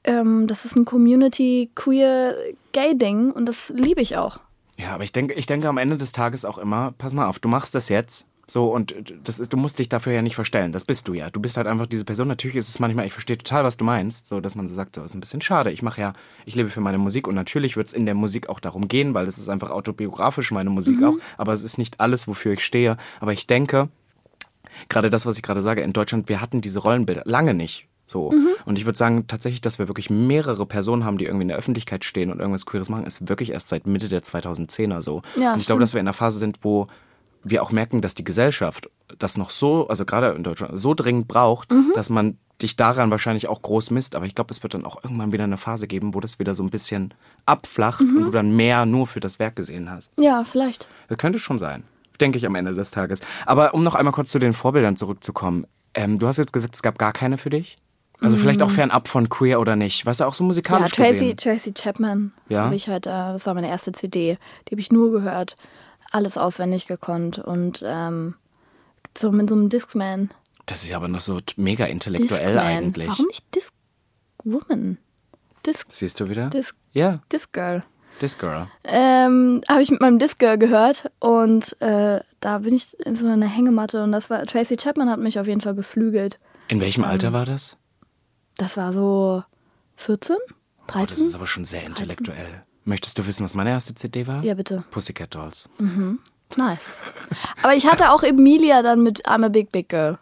[0.05, 2.35] ähm, das ist ein Community queer
[2.71, 4.39] gay Ding und das liebe ich auch.
[4.77, 7.39] Ja, aber ich denke, ich denke am Ende des Tages auch immer, pass mal auf,
[7.39, 10.71] du machst das jetzt so, und das ist, du musst dich dafür ja nicht verstellen.
[10.71, 11.29] Das bist du ja.
[11.29, 12.29] Du bist halt einfach diese Person.
[12.29, 14.95] Natürlich ist es manchmal, ich verstehe total, was du meinst, so dass man so sagt,
[14.95, 15.69] so ist ein bisschen schade.
[15.71, 16.13] Ich mache ja,
[16.45, 19.13] ich lebe für meine Musik und natürlich wird es in der Musik auch darum gehen,
[19.13, 21.03] weil es ist einfach autobiografisch, meine Musik mhm.
[21.03, 21.15] auch.
[21.37, 22.95] Aber es ist nicht alles, wofür ich stehe.
[23.19, 23.89] Aber ich denke,
[24.87, 27.85] gerade das, was ich gerade sage, in Deutschland, wir hatten diese Rollenbilder lange nicht.
[28.05, 28.31] So.
[28.31, 28.47] Mhm.
[28.63, 31.57] Und ich würde sagen, tatsächlich, dass wir wirklich mehrere Personen haben, die irgendwie in der
[31.57, 35.21] Öffentlichkeit stehen und irgendwas Queeres machen, ist wirklich erst seit Mitte der 2010er so.
[35.35, 36.87] Ja, und ich glaube, dass wir in einer Phase sind, wo
[37.43, 41.27] wir auch merken, dass die Gesellschaft das noch so, also gerade in Deutschland, so dringend
[41.27, 41.91] braucht, mhm.
[41.95, 44.15] dass man dich daran wahrscheinlich auch groß misst.
[44.15, 46.55] Aber ich glaube, es wird dann auch irgendwann wieder eine Phase geben, wo das wieder
[46.55, 47.13] so ein bisschen
[47.45, 48.17] abflacht mhm.
[48.17, 50.11] und du dann mehr nur für das Werk gesehen hast.
[50.19, 50.87] Ja, vielleicht.
[51.07, 51.83] Das könnte schon sein.
[52.19, 53.21] Denke ich am Ende des Tages.
[53.45, 55.67] Aber um noch einmal kurz zu den Vorbildern zurückzukommen.
[55.93, 57.77] Ähm, du hast jetzt gesagt, es gab gar keine für dich?
[58.19, 58.41] Also mhm.
[58.41, 60.05] vielleicht auch fernab von Queer oder nicht.
[60.05, 61.37] Weißt du, auch so musikalisch ja, Tracy, gesehen.
[61.37, 62.65] Tracy Chapman ja?
[62.65, 64.39] habe ich halt, äh, das war meine erste CD.
[64.67, 65.55] Die habe ich nur gehört
[66.17, 68.35] alles auswendig gekonnt und ähm,
[69.17, 70.31] so mit so einem Discman.
[70.65, 72.65] Das ist aber noch so mega intellektuell Discman.
[72.65, 73.07] eigentlich.
[73.07, 74.97] Warum nicht Discwoman?
[75.65, 76.49] Disc Siehst du wieder?
[76.49, 77.19] Disc, ja.
[77.31, 77.83] Discgirl.
[78.21, 78.67] Discgirl.
[78.83, 83.47] Ähm, habe ich mit meinem Discgirl gehört und äh, da bin ich in so einer
[83.47, 86.39] Hängematte und das war Tracy Chapman hat mich auf jeden Fall beflügelt.
[86.67, 87.77] In welchem ähm, Alter war das?
[88.57, 89.43] Das war so
[89.97, 90.35] 14,
[90.87, 91.01] 13.
[91.01, 92.63] Oh, das ist aber schon sehr intellektuell.
[92.87, 92.89] 13.
[92.89, 94.43] Möchtest du wissen, was meine erste CD war?
[94.43, 94.83] Ja, bitte.
[94.91, 95.69] Pussycat Dolls.
[95.77, 96.19] Mhm.
[96.55, 96.89] Nice.
[97.61, 100.17] Aber ich hatte auch Emilia dann mit I'm a Big Big Girl.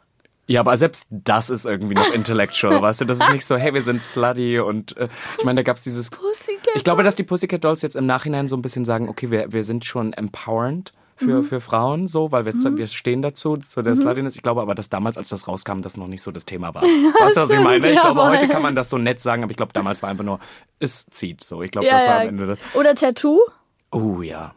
[0.48, 3.06] Ja, aber selbst das ist irgendwie noch intellectual, weißt du?
[3.06, 5.08] Das ist nicht so, hey, wir sind slutty und äh,
[5.40, 6.12] ich meine, da gab es dieses...
[6.12, 9.32] Pussycat Ich glaube, dass die Pussycat Dolls jetzt im Nachhinein so ein bisschen sagen, okay,
[9.32, 11.44] wir, wir sind schon empowernd für, mhm.
[11.44, 12.78] für Frauen, so, weil wir, mhm.
[12.78, 14.00] wir stehen dazu, zu der mhm.
[14.00, 14.36] Sluttiness.
[14.36, 16.84] Ich glaube aber, dass damals, als das rauskam, das noch nicht so das Thema war.
[16.84, 16.90] Ja,
[17.22, 17.90] weißt du, was ich meine?
[17.90, 20.26] Ich glaube, heute kann man das so nett sagen, aber ich glaube, damals war einfach
[20.26, 20.40] nur,
[20.80, 21.62] es zieht so.
[21.62, 22.60] Ich glaube, ja, das war am Ende das.
[22.74, 23.40] Oder Tattoo?
[23.92, 24.54] Oh ja.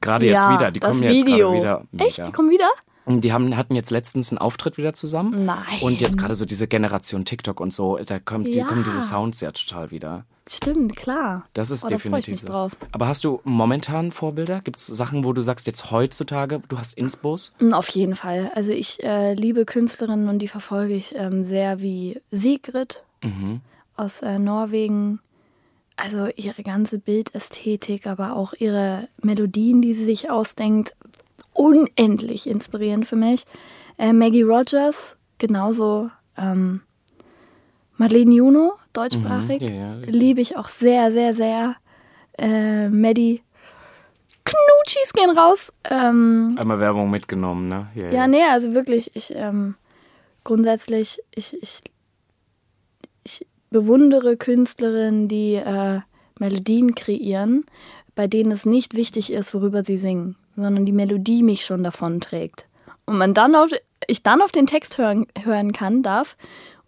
[0.00, 0.70] Gerade jetzt ja, wieder.
[0.70, 1.84] Die kommen jetzt gerade wieder.
[1.90, 2.04] Mega.
[2.04, 2.26] Echt?
[2.26, 2.68] Die kommen wieder?
[3.06, 5.46] Die haben, hatten jetzt letztens einen Auftritt wieder zusammen.
[5.46, 5.80] Nein.
[5.80, 9.40] Und jetzt gerade so diese Generation TikTok und so, da kommt, die, kommen diese Sounds
[9.40, 10.26] ja total wieder.
[10.50, 11.46] Stimmt, klar.
[11.52, 12.72] Das ist oh, definitiv da ich mich drauf.
[12.92, 14.60] Aber hast du momentan Vorbilder?
[14.60, 17.54] Gibt es Sachen, wo du sagst, jetzt heutzutage, du hast Inspos?
[17.72, 18.50] Auf jeden Fall.
[18.54, 23.60] Also ich äh, liebe Künstlerinnen und die verfolge ich ähm, sehr wie Sigrid mhm.
[23.96, 25.20] aus äh, Norwegen.
[25.96, 30.94] Also ihre ganze Bildästhetik, aber auch ihre Melodien, die sie sich ausdenkt.
[31.52, 33.44] unendlich inspirierend für mich.
[33.98, 36.10] Äh, Maggie Rogers, genauso.
[36.36, 36.82] Ähm,
[37.96, 40.06] Madeleine Juno, deutschsprachig, Mhm, ja, ja.
[40.06, 41.76] liebe ich auch sehr, sehr, sehr.
[42.38, 43.42] Äh, Maddie,
[44.44, 45.72] Knutschis gehen raus.
[45.84, 47.88] Ähm, Einmal Werbung mitgenommen, ne?
[47.94, 49.74] Ja, ja, nee, also wirklich, ich ähm,
[50.44, 51.80] grundsätzlich, ich, ich,
[53.24, 56.00] ich bewundere Künstlerinnen, die äh,
[56.38, 57.66] Melodien kreieren,
[58.14, 62.20] bei denen es nicht wichtig ist, worüber sie singen, sondern die Melodie mich schon davon
[62.20, 62.66] trägt.
[63.04, 63.70] Und man dann auf,
[64.06, 66.36] ich dann auf den Text hören, hören kann, darf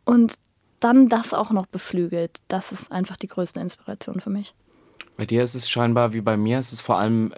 [0.05, 0.35] und
[0.81, 2.39] dann das auch noch beflügelt.
[2.49, 4.55] Das ist einfach die größte Inspiration für mich.
[5.17, 7.37] Bei dir ist es scheinbar wie bei mir, es ist vor allem äh,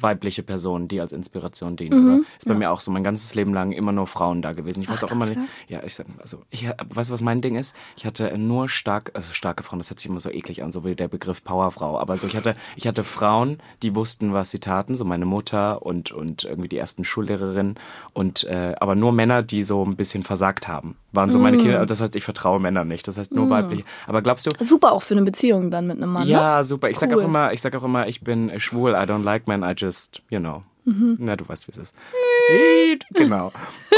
[0.00, 2.24] weibliche Personen, die als Inspiration dienen, oder?
[2.38, 4.82] Ist bei mir auch so mein ganzes Leben lang immer nur Frauen da gewesen.
[4.82, 7.40] Ich weiß Ach, auch immer nicht, ja, ich sag, also ich weißt du, was mein
[7.40, 7.76] Ding ist?
[7.96, 10.84] Ich hatte nur stark, also starke Frauen, das hört sich immer so eklig an, so
[10.84, 14.60] wie der Begriff Powerfrau, aber so ich hatte ich hatte Frauen, die wussten, was sie
[14.60, 17.74] taten, so meine Mutter und und irgendwie die ersten Schullehrerinnen
[18.12, 20.96] und äh, aber nur Männer, die so ein bisschen versagt haben.
[21.12, 23.08] Waren so meine Kinder, das heißt, ich vertraue Männern nicht.
[23.08, 23.84] Das heißt nur weibliche.
[24.06, 26.24] Aber glaubst du, Super auch für eine Beziehung dann mit einem Mann.
[26.24, 26.32] Ne?
[26.32, 26.90] ja, super.
[26.90, 29.62] Ich sag auch immer, ich sag auch immer, ich bin schwul, I don't like men,
[29.62, 30.62] I just, you know.
[30.86, 31.16] Mhm.
[31.18, 31.94] Na, du weißt, wie es ist.
[33.12, 33.50] Genau.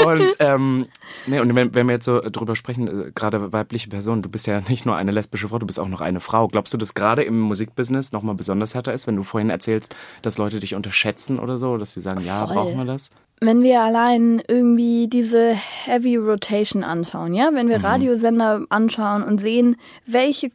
[0.05, 0.87] Und, ähm,
[1.27, 4.47] nee, und wenn, wenn wir jetzt so drüber sprechen, äh, gerade weibliche Personen, du bist
[4.47, 6.47] ja nicht nur eine lesbische Frau, du bist auch noch eine Frau.
[6.47, 10.39] Glaubst du, dass gerade im Musikbusiness nochmal besonders härter ist, wenn du vorhin erzählst, dass
[10.39, 12.55] Leute dich unterschätzen oder so, dass sie sagen, ja, Voll.
[12.55, 13.11] brauchen wir das?
[13.41, 19.77] Wenn wir allein irgendwie diese Heavy Rotation anschauen, ja, wenn wir Radiosender anschauen und sehen,
[20.05, 20.49] welche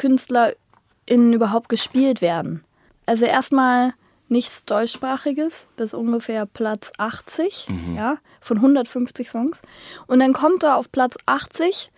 [1.06, 2.64] KünstlerInnen überhaupt gespielt werden.
[3.06, 3.94] Also erstmal
[4.28, 9.62] nichts deutschsprachiges bis ungefähr Platz 80, ja, von 150 Songs.
[10.06, 11.90] Und dann kommt da auf Platz 80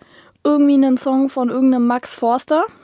[0.43, 2.65] irgendwie ein Song von irgendeinem Max Forster.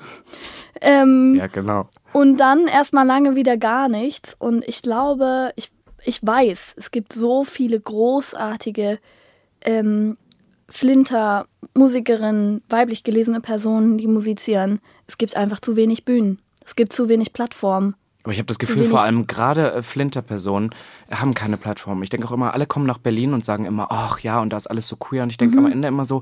[0.82, 1.88] Ähm, Ja, genau.
[2.12, 4.36] und dann erstmal lange wieder gar nichts.
[4.38, 5.72] Und ich glaube, ich,
[6.04, 9.00] ich weiß, es gibt so viele großartige
[9.62, 10.18] ähm,
[10.68, 14.82] Flinter-Musikerinnen, weiblich gelesene Personen, die musizieren.
[15.08, 16.40] Es gibt einfach zu wenig Bühnen.
[16.66, 17.96] Es gibt zu wenig Plattformen.
[18.24, 20.70] Aber ich habe das Gefühl, vor allem gerade äh, Flinter-Personen
[21.12, 22.02] haben keine Plattform.
[22.04, 24.58] Ich denke auch immer, alle kommen nach Berlin und sagen immer, ach ja, und da
[24.58, 25.24] ist alles so queer.
[25.24, 25.52] Und ich Mhm.
[25.52, 26.22] denke am Ende immer so,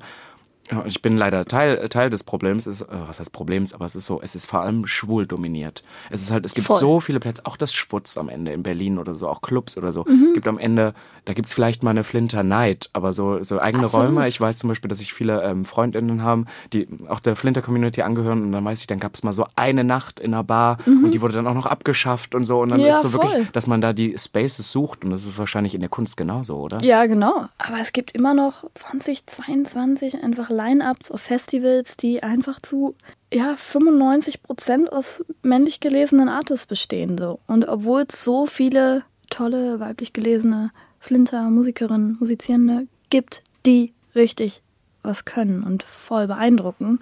[0.71, 3.95] ja, ich bin leider Teil, Teil des Problems, ist, äh, was heißt Problems, aber es
[3.95, 5.83] ist so, es ist vor allem schwul dominiert.
[6.09, 6.79] Es ist halt, es gibt Voll.
[6.79, 9.91] so viele Plätze, auch das Schwutz am Ende in Berlin oder so, auch Clubs oder
[9.91, 10.03] so.
[10.07, 10.25] Mhm.
[10.29, 10.93] Es gibt am Ende,
[11.25, 14.07] da gibt es vielleicht mal eine Flinter Night, aber so, so eigene Absolut.
[14.07, 14.27] Räume.
[14.27, 18.41] Ich weiß zum Beispiel, dass ich viele ähm, Freundinnen haben, die auch der Flinter-Community angehören
[18.43, 21.11] und dann weiß ich, dann gab es mal so eine Nacht in einer Bar und
[21.11, 22.85] die wurde dann auch noch abgeschafft und so und dann Mhm.
[22.87, 23.23] Ja, ist so voll.
[23.29, 26.57] wirklich, dass man da die Spaces sucht und das ist wahrscheinlich in der Kunst genauso,
[26.57, 26.81] oder?
[26.83, 27.45] Ja, genau.
[27.57, 32.95] Aber es gibt immer noch 2022 einfach Line-Ups auf Festivals, die einfach zu
[33.33, 37.17] ja, 95 Prozent aus männlich gelesenen Artists bestehen.
[37.17, 37.39] So.
[37.47, 44.61] Und obwohl es so viele tolle weiblich gelesene Flinter, Musikerinnen, Musizierende gibt, die richtig
[45.03, 46.99] was können und voll beeindrucken.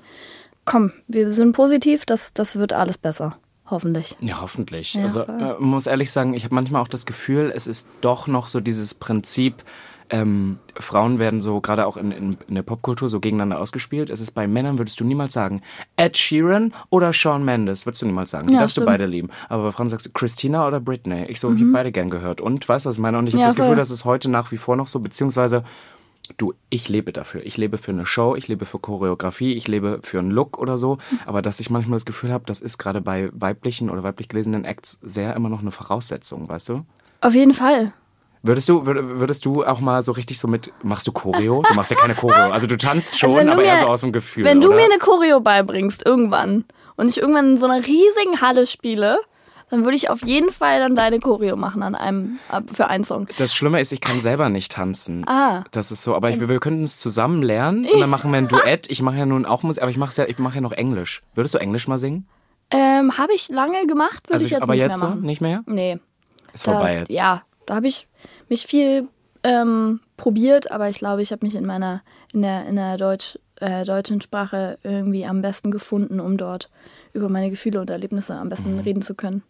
[0.64, 3.38] Komm, wir sind positiv, das, das wird alles besser.
[3.66, 4.16] Hoffentlich.
[4.20, 4.96] Ja, hoffentlich.
[4.96, 5.36] Ja, also voll.
[5.36, 8.48] äh, man muss ehrlich sagen, ich habe manchmal auch das Gefühl, es ist doch noch
[8.48, 9.64] so dieses Prinzip,
[10.10, 14.10] ähm, Frauen werden so gerade auch in, in, in der Popkultur so gegeneinander ausgespielt.
[14.10, 15.62] Es ist bei Männern, würdest du niemals sagen,
[15.98, 18.48] Ed Sheeran oder Shawn Mendes, würdest du niemals sagen.
[18.48, 18.88] Die Ja, darfst du stimmt.
[18.90, 18.94] Mhm.
[18.94, 19.30] beide lieben.
[19.50, 21.26] Aber bei Frauen sagst du Christina oder Britney.
[21.28, 22.42] Ich so, ich habe beide gern gehört.
[22.42, 23.18] Und weißt du, was ich meine?
[23.18, 25.64] Und ich habe Ja, das Gefühl, dass es heute nach wie vor noch so, beziehungsweise
[26.38, 27.44] Du, ich lebe dafür.
[27.44, 30.78] Ich lebe für eine Show, ich lebe für Choreografie, ich lebe für einen Look oder
[30.78, 31.00] so.
[31.26, 34.64] Aber dass ich manchmal das Gefühl habe, das ist gerade bei weiblichen oder weiblich gelesenen
[34.64, 36.86] Acts sehr immer noch eine Voraussetzung, weißt du?
[37.22, 37.94] Auf jeden Fall.
[38.42, 41.62] Würdest du, würd- würdest du auch mal so richtig so mit, machst du Choreo?
[41.68, 42.52] Du machst ja keine Choreo.
[42.52, 44.46] Also du tanzt schon, Also wenn du aber eher mir- so aus dem Gefühl.
[44.46, 44.78] Wenn du oder?
[44.78, 46.64] mir eine Choreo beibringst, irgendwann,
[46.96, 49.20] und ich irgendwann in so einer riesigen Halle spiele,
[49.70, 52.40] dann würde ich auf jeden Fall dann deine Choreo machen an einem,
[52.74, 53.28] für einen Song.
[53.38, 55.28] das Schlimme ist, ich kann selber nicht tanzen.
[55.28, 55.64] Ah.
[55.72, 58.48] Das ist so, aber ich, wir könnten es zusammen lernen und dann machen wir ein
[58.48, 58.90] Duett.
[58.90, 61.22] Ich mache ja nun auch Musik, aber ich mache ja, ich mache ja noch Englisch.
[61.36, 62.26] Würdest du Englisch mal singen?
[62.72, 65.06] Ähm, habe ich lange gemacht, würde Also ich jetzt aber nicht jetzt mehr so?
[65.08, 65.22] machen.
[65.22, 65.62] Nicht mehr?
[65.68, 66.00] Nee.
[66.54, 67.12] Ist Da, vorbei jetzt.
[67.12, 68.08] Ja, da habe ich
[68.50, 69.08] mich viel
[69.44, 72.02] ähm, probiert, aber ich glaube, ich habe mich in meiner,
[72.34, 76.70] in der, in der Deutsch, äh, deutschen Sprache irgendwie am besten gefunden, um dort
[77.14, 78.80] über meine Gefühle und Erlebnisse am besten Mhm.
[78.80, 79.44] reden zu können.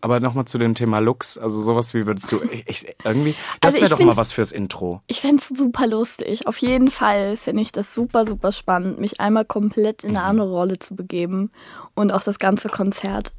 [0.00, 3.80] Aber nochmal zu dem Thema Looks, also sowas wie würdest du, ich, irgendwie, das Also
[3.80, 5.00] wäre doch mal was fürs Intro.
[5.08, 6.46] Ich fände es super lustig.
[6.46, 10.30] Auf jeden Fall finde ich das super, super spannend, mich einmal komplett in eine Mhm.
[10.30, 11.50] andere Rolle zu begeben
[11.94, 13.32] und auch das ganze Konzert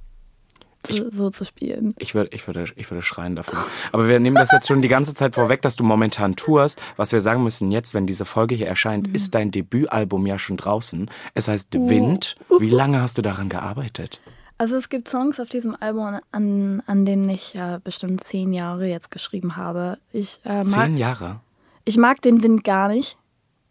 [0.88, 1.95] zu, so zu spielen.
[2.00, 3.60] Ich würde, ich würde, ich würde schreien dafür.
[3.91, 6.82] Aber wir nehmen das jetzt schon die ganze Zeit vorweg, dass du momentan tourst.
[6.95, 10.58] Was wir sagen müssen jetzt, wenn diese Folge hier erscheint, ist dein Debütalbum ja schon
[10.58, 11.10] draußen.
[11.34, 12.36] Es heißt Wind.
[12.60, 14.19] Wie lange hast du daran gearbeitet?
[14.58, 18.88] Also es gibt Songs auf diesem Album, an, an denen ich äh, bestimmt zehn Jahre
[18.88, 20.00] jetzt geschrieben habe.
[20.12, 21.41] Ich, äh, mag, Zehn Jahre?
[21.86, 23.17] ich mag den Wind gar nicht.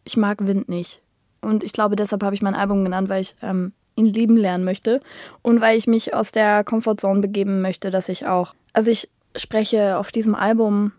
[0.05, 1.03] Ich mag Wind nicht.
[1.41, 4.65] Und ich glaube, deshalb habe ich mein Album genannt, weil ich ähm, ihn lieben lernen
[4.65, 5.01] möchte
[5.43, 8.55] und weil ich mich aus der Comfortzone begeben möchte, dass ich auch.
[8.73, 10.93] Also ich spreche auf diesem Album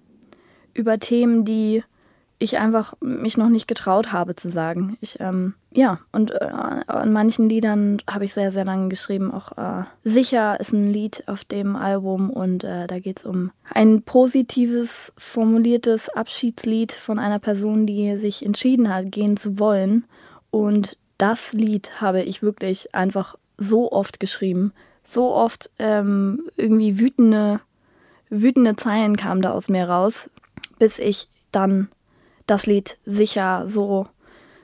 [0.74, 1.84] über Themen, die
[2.40, 4.98] ich einfach mich noch nicht getraut habe zu sagen.
[5.02, 9.34] Ich, ähm, ja, und äh, an manchen Liedern habe ich sehr, sehr lange geschrieben.
[9.34, 13.52] Auch äh, Sicher ist ein Lied auf dem Album und äh, da geht es um
[13.74, 20.06] ein positives, formuliertes Abschiedslied von einer Person, die sich entschieden hat, gehen zu wollen.
[20.52, 24.74] Und das Lied habe ich wirklich einfach so oft geschrieben.
[25.04, 27.62] So oft ähm, irgendwie wütende,
[28.30, 30.30] wütende Zeilen kamen da aus mir raus,
[30.80, 31.90] bis ich dann
[32.46, 34.08] das Lied sicher so,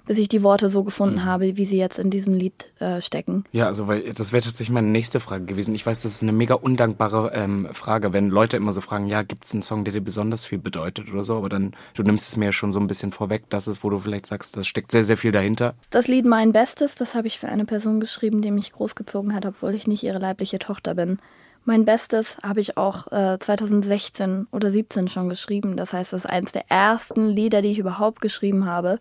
[0.06, 3.46] bis ich die Worte so gefunden habe, wie sie jetzt in diesem Lied äh, stecken.
[3.52, 5.74] Ja, also weil das wäre tatsächlich meine nächste Frage gewesen.
[5.76, 9.24] Ich weiß, das ist eine mega undankbare ähm, Frage, wenn Leute immer so fragen, ja,
[9.24, 12.28] gibt es einen Song, der dir besonders viel bedeutet oder so, aber dann, du nimmst
[12.28, 14.68] es mir ja schon so ein bisschen vorweg, das ist, wo du vielleicht sagst, das
[14.68, 15.76] steckt sehr, sehr viel dahinter.
[15.90, 19.46] Das Lied Mein Bestes, das habe ich für eine Person geschrieben, die mich großgezogen hat,
[19.46, 21.20] obwohl ich nicht ihre leibliche Tochter bin.
[21.66, 25.78] Mein Bestes habe ich auch äh, 2016 oder 17 schon geschrieben.
[25.78, 29.00] Das heißt, das ist eines der ersten Lieder, die ich überhaupt geschrieben habe.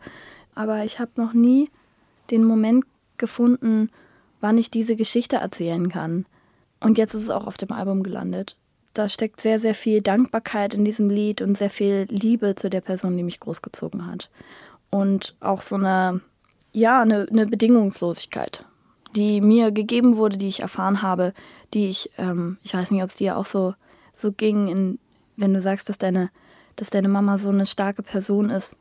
[0.55, 1.71] Aber ich habe noch nie
[2.31, 2.85] den Moment
[3.17, 3.91] gefunden,
[4.41, 6.27] wann ich diese Geschichte erzählen kann.
[6.81, 8.57] Und jetzt ist es auch auf dem Album gelandet.
[8.95, 12.81] Da steckt sehr, sehr viel Dankbarkeit in diesem Lied und sehr viel Liebe zu der
[12.83, 14.29] Person, die mich großgezogen hat.
[14.91, 16.21] Und auch so eine,
[16.73, 18.67] ja, eine, eine Bedingungslosigkeit,
[19.17, 21.33] die mir gegeben wurde, die ich erfahren habe,
[21.73, 23.75] die ich, ähm, ich weiß nicht, ob es dir auch so,
[24.13, 24.99] so ging, in,
[25.37, 26.31] wenn du sagst, dass deine,
[26.77, 28.77] dass deine Mama so eine starke Person ist,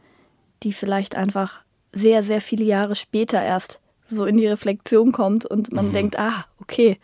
[0.63, 5.71] die vielleicht einfach sehr, sehr viele Jahre später erst so in die Reflexion kommt und
[5.71, 6.99] man denkt, ah, okay,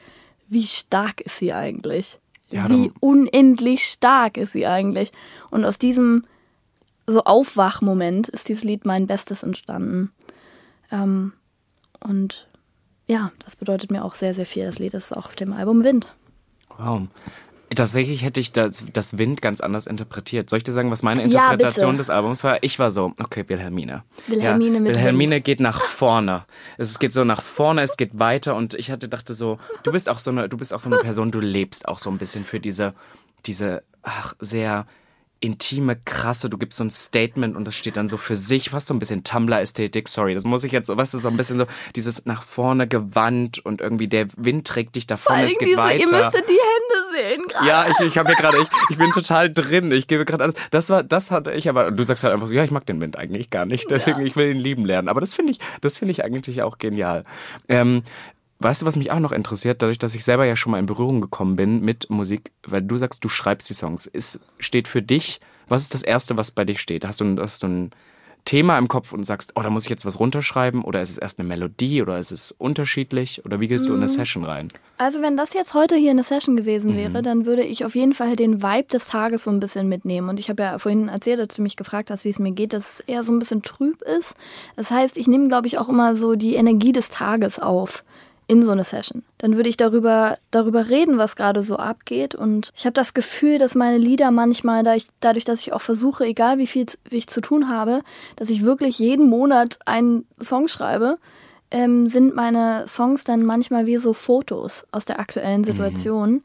[0.47, 2.19] wie stark ist sie eigentlich?
[2.49, 5.11] Ja, wie unendlich stark ist sie eigentlich?
[5.51, 6.23] Und aus diesem
[7.05, 10.11] so Aufwachmoment ist dieses Lied mein Bestes entstanden.
[10.91, 11.33] Ähm,
[11.99, 12.47] und
[13.07, 14.65] ja, das bedeutet mir auch sehr, sehr viel.
[14.65, 16.13] Das Lied ist auch auf dem Album Wind.
[16.77, 17.03] Wow.
[17.75, 20.49] Tatsächlich hätte ich das, das Wind ganz anders interpretiert.
[20.49, 21.97] Soll ich dir sagen, was meine Ja, Interpretation bitte.
[21.97, 22.63] des Albums war?
[22.63, 24.03] Ich war so, okay, Wilhelmine.
[24.27, 25.45] Wilhelmine ja, mit Wilhelmine Wind.
[25.45, 26.45] geht nach vorne.
[26.77, 30.09] Es geht so nach vorne, es geht weiter und ich hatte dachte so, du bist
[30.09, 32.45] auch so eine, du bist auch so eine Person, du lebst auch so ein bisschen
[32.45, 32.93] für diese,
[33.45, 34.85] diese, ach, sehr
[35.39, 38.87] intime, krasse, du gibst so ein Statement und das steht dann so für sich, fast
[38.87, 41.65] so ein bisschen Tumblr-Ästhetik, sorry, das muss ich jetzt, weißt du, so ein bisschen so,
[41.95, 45.67] dieses nach vorne gewandt und irgendwie der Wind trägt dich davon, Vor es allem geht
[45.69, 45.99] diese, weiter.
[45.99, 47.67] ihr müsstet die Hände sehen gerade.
[47.67, 49.91] Ja, ich, ich habe hier gerade, ich, ich bin total drin.
[49.91, 50.55] Ich gebe gerade alles.
[50.71, 51.91] Das war, das hatte ich aber.
[51.91, 53.89] Du sagst halt einfach so, ja, ich mag den Wind eigentlich gar nicht.
[53.89, 55.09] Deswegen, ich will ihn lieben lernen.
[55.09, 57.23] Aber das finde ich, das finde ich eigentlich auch genial.
[57.67, 58.03] Ähm,
[58.59, 60.85] weißt du, was mich auch noch interessiert, dadurch, dass ich selber ja schon mal in
[60.85, 64.05] Berührung gekommen bin mit Musik, weil du sagst, du schreibst die Songs.
[64.05, 67.05] Ist, steht für dich, was ist das Erste, was bei dich steht?
[67.05, 67.91] Hast du, ein- hast du ein
[68.45, 70.81] Thema im Kopf und sagst, oh, da muss ich jetzt was runterschreiben?
[70.81, 72.01] Oder ist es erst eine Melodie?
[72.01, 73.43] Oder ist es unterschiedlich?
[73.43, 74.69] Oder wie gehst du in eine Session rein?
[74.97, 76.95] Also wenn das jetzt heute hier eine Session gewesen Mhm.
[76.95, 80.29] wäre, dann würde ich auf jeden Fall den Vibe des Tages so ein bisschen mitnehmen.
[80.29, 82.71] Und ich habe ja vorhin erzählt, als du mich gefragt hast, wie es mir geht,
[82.71, 84.37] dass es eher so ein bisschen trüb ist.
[84.77, 88.05] Das heißt, ich nehme, glaube ich, auch immer so die Energie des Tages auf
[88.47, 89.23] in so eine Session.
[89.37, 92.33] Dann würde ich darüber, darüber reden, was gerade so abgeht.
[92.33, 95.81] Und ich habe das Gefühl, dass meine Lieder manchmal, da ich, dadurch, dass ich auch
[95.81, 98.01] versuche, egal wie viel wie ich zu tun habe,
[98.37, 101.17] dass ich wirklich jeden Monat einen Song schreibe,
[101.71, 106.41] ähm, sind meine Songs dann manchmal wie so Fotos aus der aktuellen Situation.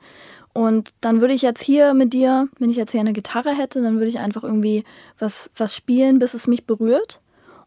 [0.53, 3.81] Und dann würde ich jetzt hier mit dir, wenn ich jetzt hier eine Gitarre hätte,
[3.81, 4.85] dann würde ich einfach irgendwie
[5.19, 7.21] was, was spielen, bis es mich berührt.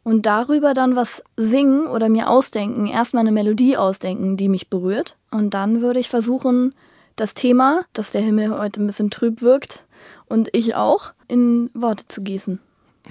[0.05, 5.17] Und darüber dann was singen oder mir ausdenken, erstmal eine Melodie ausdenken, die mich berührt.
[5.31, 6.75] Und dann würde ich versuchen,
[7.15, 9.83] das Thema, dass der Himmel heute ein bisschen trüb wirkt
[10.27, 12.59] und ich auch, in Worte zu gießen.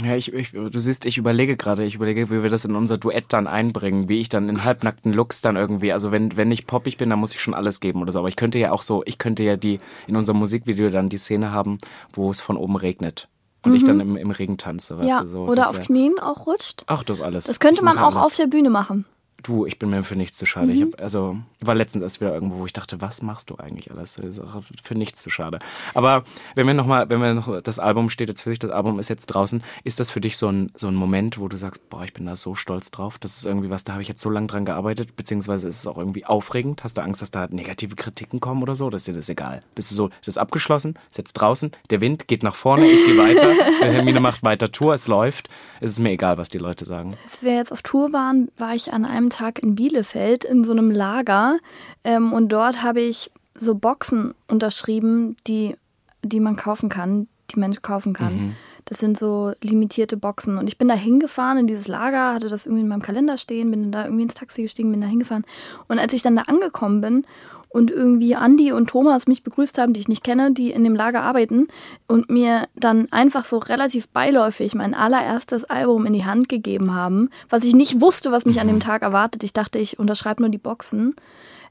[0.04, 2.96] Ja, ich, ich, du siehst, ich überlege gerade, ich überlege, wie wir das in unser
[2.96, 6.68] Duett dann einbringen, wie ich dann in halbnackten Looks dann irgendwie, also wenn, wenn ich
[6.68, 8.20] poppig bin, dann muss ich schon alles geben oder so.
[8.20, 11.16] Aber ich könnte ja auch so, ich könnte ja die, in unserem Musikvideo dann die
[11.16, 11.78] Szene haben,
[12.12, 13.28] wo es von oben regnet.
[13.64, 15.42] Und ich dann im, im Regen tanze, weißt ja, du, so.
[15.44, 16.82] oder das auf wär- Knien auch rutscht.
[16.86, 17.44] Ach, das alles.
[17.44, 18.26] Das könnte man auch alles.
[18.26, 19.04] auf der Bühne machen.
[19.44, 20.68] Du, ich bin mir für nichts zu schade.
[20.68, 20.72] Mhm.
[20.72, 23.90] Ich hab, also, war letztens erst wieder irgendwo, wo ich dachte, was machst du eigentlich
[23.90, 24.14] alles?
[24.14, 24.40] Das
[24.82, 25.58] für nichts zu schade.
[25.92, 28.98] Aber wenn wir nochmal, wenn wir noch, das Album steht jetzt für sich, das Album
[28.98, 31.90] ist jetzt draußen, ist das für dich so ein, so ein Moment, wo du sagst,
[31.90, 34.22] boah, ich bin da so stolz drauf, das ist irgendwie was, da habe ich jetzt
[34.22, 36.82] so lange dran gearbeitet, beziehungsweise ist es auch irgendwie aufregend?
[36.82, 38.86] Hast du Angst, dass da negative Kritiken kommen oder so?
[38.86, 39.60] Oder ist dir das egal?
[39.74, 43.04] Bist du so, das ist abgeschlossen, ist jetzt draußen, der Wind geht nach vorne, ich
[43.04, 45.50] gehe weiter, Hermine macht weiter Tour, es läuft,
[45.82, 47.18] es ist mir egal, was die Leute sagen.
[47.24, 50.72] Als wir jetzt auf Tour waren, war ich an einem Tag in Bielefeld in so
[50.72, 51.58] einem Lager
[52.04, 55.76] ähm, und dort habe ich so Boxen unterschrieben, die,
[56.22, 58.34] die man kaufen kann, die Menschen kaufen kann.
[58.34, 58.56] Mhm.
[58.86, 60.58] Das sind so limitierte Boxen.
[60.58, 63.70] Und ich bin da hingefahren in dieses Lager, hatte das irgendwie in meinem Kalender stehen,
[63.70, 65.44] bin dann da irgendwie ins Taxi gestiegen, bin da hingefahren.
[65.88, 67.26] Und als ich dann da angekommen bin
[67.74, 70.94] und irgendwie Andi und Thomas mich begrüßt haben, die ich nicht kenne, die in dem
[70.94, 71.66] Lager arbeiten
[72.06, 77.30] und mir dann einfach so relativ beiläufig mein allererstes Album in die Hand gegeben haben,
[77.48, 79.42] was ich nicht wusste, was mich an dem Tag erwartet.
[79.42, 81.16] Ich dachte, ich unterschreibe nur die Boxen.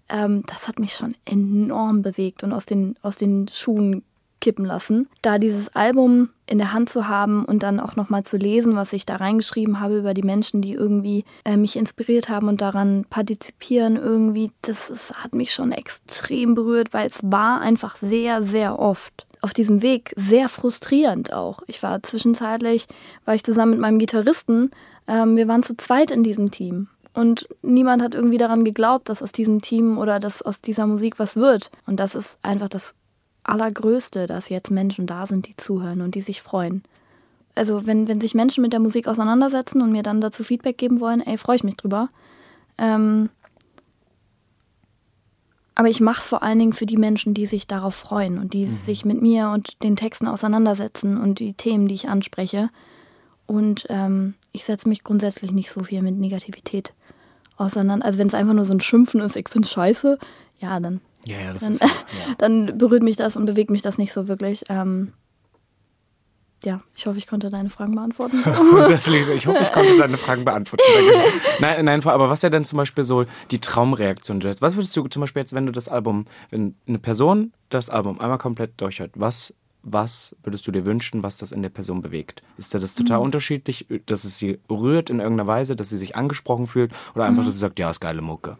[0.10, 4.04] Ähm, das hat mich schon enorm bewegt und aus den, aus den Schuhen
[4.44, 5.08] kippen lassen.
[5.22, 8.92] Da dieses Album in der Hand zu haben und dann auch nochmal zu lesen, was
[8.92, 13.06] ich da reingeschrieben habe über die Menschen, die irgendwie äh, mich inspiriert haben und daran
[13.10, 18.80] partizipieren irgendwie, das ist, hat mich schon extrem berührt, weil es war einfach sehr, sehr
[18.80, 21.62] oft auf diesem Weg sehr frustrierend auch.
[21.68, 22.88] Ich war zwischenzeitlich,
[23.24, 24.72] war ich zusammen mit meinem Gitarristen,
[25.08, 26.90] ähm, wir waren zu zweit in diesem Team.
[27.14, 31.20] Und niemand hat irgendwie daran geglaubt, dass aus diesem Team oder dass aus dieser Musik
[31.20, 31.72] was wird.
[31.86, 32.96] Und das ist einfach das
[33.44, 36.84] Allergrößte, dass jetzt Menschen da sind, die zuhören und die sich freuen.
[37.56, 41.00] Also wenn, wenn sich Menschen mit der Musik auseinandersetzen und mir dann dazu Feedback geben
[41.00, 42.10] wollen, ey, freue ich mich drüber.
[42.78, 43.30] Ähm,
[45.76, 48.54] aber ich mache es vor allen Dingen für die Menschen, die sich darauf freuen und
[48.54, 52.70] die sich mit mir und den Texten auseinandersetzen und die Themen, die ich anspreche.
[53.48, 56.94] Und ähm, ich setze mich grundsätzlich nicht so viel mit Negativität
[57.58, 58.06] auseinander.
[58.06, 60.20] Also wenn es einfach nur so ein Schimpfen ist, ich finde es scheiße,
[60.60, 61.82] ja, dann Ja, ja, das dann, ist.
[61.84, 62.36] Ja.
[62.38, 64.64] dann berührt mich das und bewegt mich das nicht so wirklich.
[64.70, 65.14] Ähm,
[66.64, 68.42] ja, ich hoffe, ich konnte deine Fragen beantworten.
[68.88, 69.48] Das lese ich.
[69.48, 70.84] Hoffe, ich konnte deine Fragen beantworten.
[71.60, 74.44] Nein, nein, aber was wäre denn zum Beispiel so die Traumreaktion?
[74.60, 78.20] Was würdest du zum Beispiel jetzt, wenn du das Album, wenn eine Person das Album
[78.20, 82.44] einmal komplett durchhört, was, was würdest du dir wünschen, was das in der Person bewegt?
[82.58, 86.16] Ist da das total unterschiedlich, dass es sie rührt in irgendeiner Weise, dass sie sich
[86.16, 88.58] angesprochen fühlt oder einfach, dass sie sagt, ja, ist geile Mucke?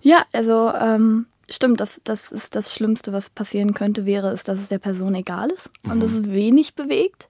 [0.00, 4.58] ja, also ähm, stimmt, das, das ist das Schlimmste, was passieren könnte, wäre es, dass
[4.58, 7.28] es der Person egal ist und dass es wenig bewegt.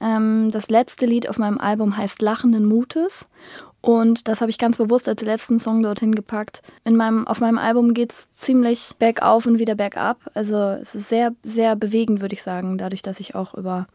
[0.00, 3.28] Ähm, das letzte Lied auf meinem Album heißt Lachenden Mutes.
[3.80, 6.62] Und das habe ich ganz bewusst als letzten Song dorthin gepackt.
[6.84, 10.18] In meinem, auf meinem Album geht es ziemlich bergauf und wieder bergab.
[10.34, 13.86] Also es ist sehr, sehr bewegend, würde ich sagen, dadurch, dass ich auch über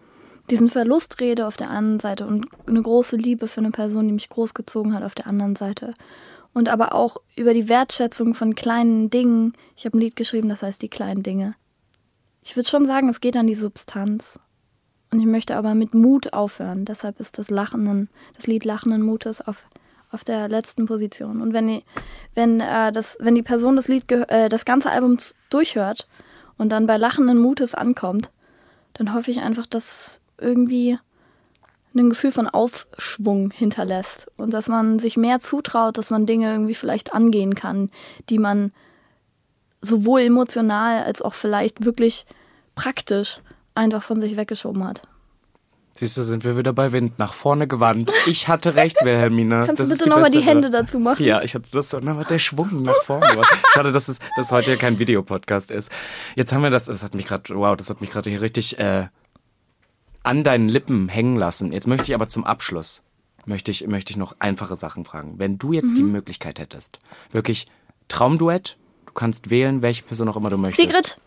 [0.49, 4.13] diesen Verlust rede auf der einen Seite und eine große Liebe für eine Person, die
[4.13, 5.93] mich großgezogen hat auf der anderen Seite.
[6.53, 9.53] Und aber auch über die Wertschätzung von kleinen Dingen.
[9.75, 11.55] Ich habe ein Lied geschrieben, das heißt die kleinen Dinge.
[12.43, 14.39] Ich würde schon sagen, es geht an die Substanz.
[15.11, 16.85] Und ich möchte aber mit Mut aufhören.
[16.85, 19.63] Deshalb ist das Lachenden, das Lied Lachenden Mutes auf,
[20.11, 21.41] auf der letzten Position.
[21.41, 21.83] Und wenn die,
[22.33, 26.07] wenn, äh, das, wenn die Person das Lied, äh, das ganze Album durchhört
[26.57, 28.31] und dann bei Lachenden Mutes ankommt,
[28.93, 30.97] dann hoffe ich einfach, dass irgendwie
[32.01, 36.75] ein Gefühl von Aufschwung hinterlässt und dass man sich mehr zutraut, dass man Dinge irgendwie
[36.75, 37.89] vielleicht angehen kann,
[38.29, 38.71] die man
[39.81, 42.25] sowohl emotional als auch vielleicht wirklich
[42.75, 43.39] praktisch
[43.75, 45.03] einfach von sich weggeschoben hat.
[45.95, 48.11] Siehst du, sind wir wieder bei Wind nach vorne gewandt.
[48.25, 49.67] Ich hatte recht, Wilhelmina.
[49.67, 51.23] Kannst Das du bitte nochmal die Hände dazu machen?
[51.23, 53.27] Ja, ich hatte das so, na, der Schwung nach vorne.
[53.73, 55.91] Schade, dass es dass heute ja kein Videopodcast ist.
[56.35, 58.79] Jetzt haben wir das, das hat mich gerade, wow, das hat mich gerade hier richtig
[58.79, 59.07] äh,
[60.23, 61.71] an deinen Lippen hängen lassen.
[61.71, 63.03] Jetzt möchte ich aber zum Abschluss,
[63.45, 65.35] möchte ich, möchte ich noch einfache Sachen fragen.
[65.37, 65.95] Wenn du jetzt Mhm.
[65.95, 66.99] die Möglichkeit hättest,
[67.31, 67.67] wirklich
[68.07, 70.87] Traumduett, du kannst wählen, welche Person auch immer du möchtest.
[70.87, 71.17] Sigrid.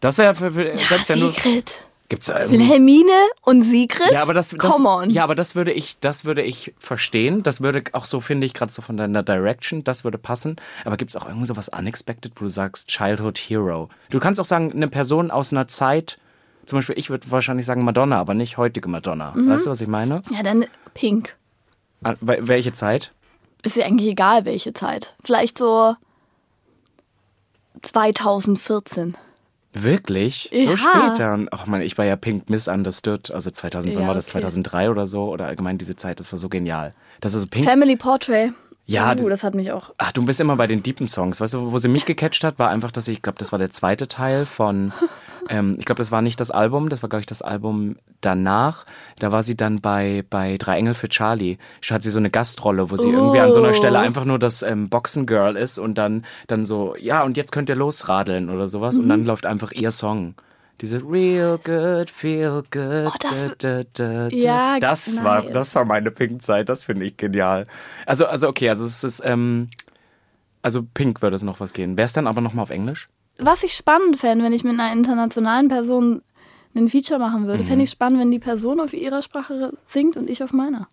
[0.00, 1.30] Das wäre für, für selbst wenn du.
[1.32, 1.84] Sigrid.
[2.08, 4.10] Gibt's äh, Wilhelmine und Sigrid?
[4.10, 5.10] ja, aber das, das, Come on.
[5.10, 7.44] ja, aber das würde ich, das würde ich verstehen.
[7.44, 10.56] Das würde auch so, finde ich, gerade so von deiner Direction, das würde passen.
[10.84, 13.90] Aber gibt es auch irgendwie so was Unexpected, wo du sagst, Childhood Hero?
[14.10, 16.18] Du kannst auch sagen, eine Person aus einer Zeit,
[16.70, 19.32] zum Beispiel, ich würde wahrscheinlich sagen Madonna, aber nicht heutige Madonna.
[19.36, 19.48] Mhm.
[19.50, 20.22] Weißt du, was ich meine?
[20.30, 21.36] Ja, dann Pink.
[22.02, 23.12] Ah, wel- Welche Zeit?
[23.62, 25.14] Ist ja eigentlich egal, welche Zeit.
[25.22, 25.94] Vielleicht so
[27.82, 29.16] 2014.
[29.72, 30.50] Wirklich?
[30.52, 30.76] So Ja.
[30.76, 31.48] spät dann?
[31.52, 33.30] Ach man, ich war ja Pink Misunderstood.
[33.30, 34.24] Also 2000, wann Ja, war das?
[34.24, 34.32] okay.
[34.40, 35.30] 2003 oder so?
[35.30, 36.92] Oder allgemein diese Zeit, das war so genial.
[37.20, 37.64] Das ist so Pink.
[37.66, 38.52] Family Portrait.
[38.86, 39.94] Ja, das- das hat mich auch.
[39.98, 41.40] Ach, du bist immer bei den deepen Songs.
[41.40, 43.58] Weißt du, wo sie mich gecatcht hat, war einfach, dass ich, ich glaube, das war
[43.60, 44.92] der zweite Teil von,
[45.48, 48.84] ähm, ich glaube, das war nicht das Album, das war, glaube ich, das Album danach.
[49.18, 51.58] Da war sie dann bei, bei Drei Engel für Charlie.
[51.88, 54.38] Da hat sie so eine Gastrolle, wo sie irgendwie an so einer Stelle einfach nur
[54.38, 58.68] das ähm, Boxen-Girl ist und dann, dann so, ja, und jetzt könnt ihr losradeln oder
[58.68, 60.34] sowas und dann läuft einfach ihr Song.
[60.80, 63.06] Diese Real Good, Feel Good.
[63.06, 64.28] Oh, das- da, da, da.
[64.28, 65.52] Ja, das war, nice.
[65.52, 66.70] das war meine Pink-Zeit.
[66.70, 67.66] Das finde ich genial.
[68.06, 69.68] Also, also okay, also es ist, ähm,
[70.62, 71.98] also Pink würde es noch was gehen.
[71.98, 73.08] Wäre es dann aber nochmal auf Englisch?
[73.42, 76.22] Was ich spannend fände, wenn ich mit einer internationalen Person
[76.74, 77.66] einen Feature machen würde, Mhm.
[77.68, 80.88] fände ich spannend, wenn die Person auf ihrer Sprache singt und ich auf meiner.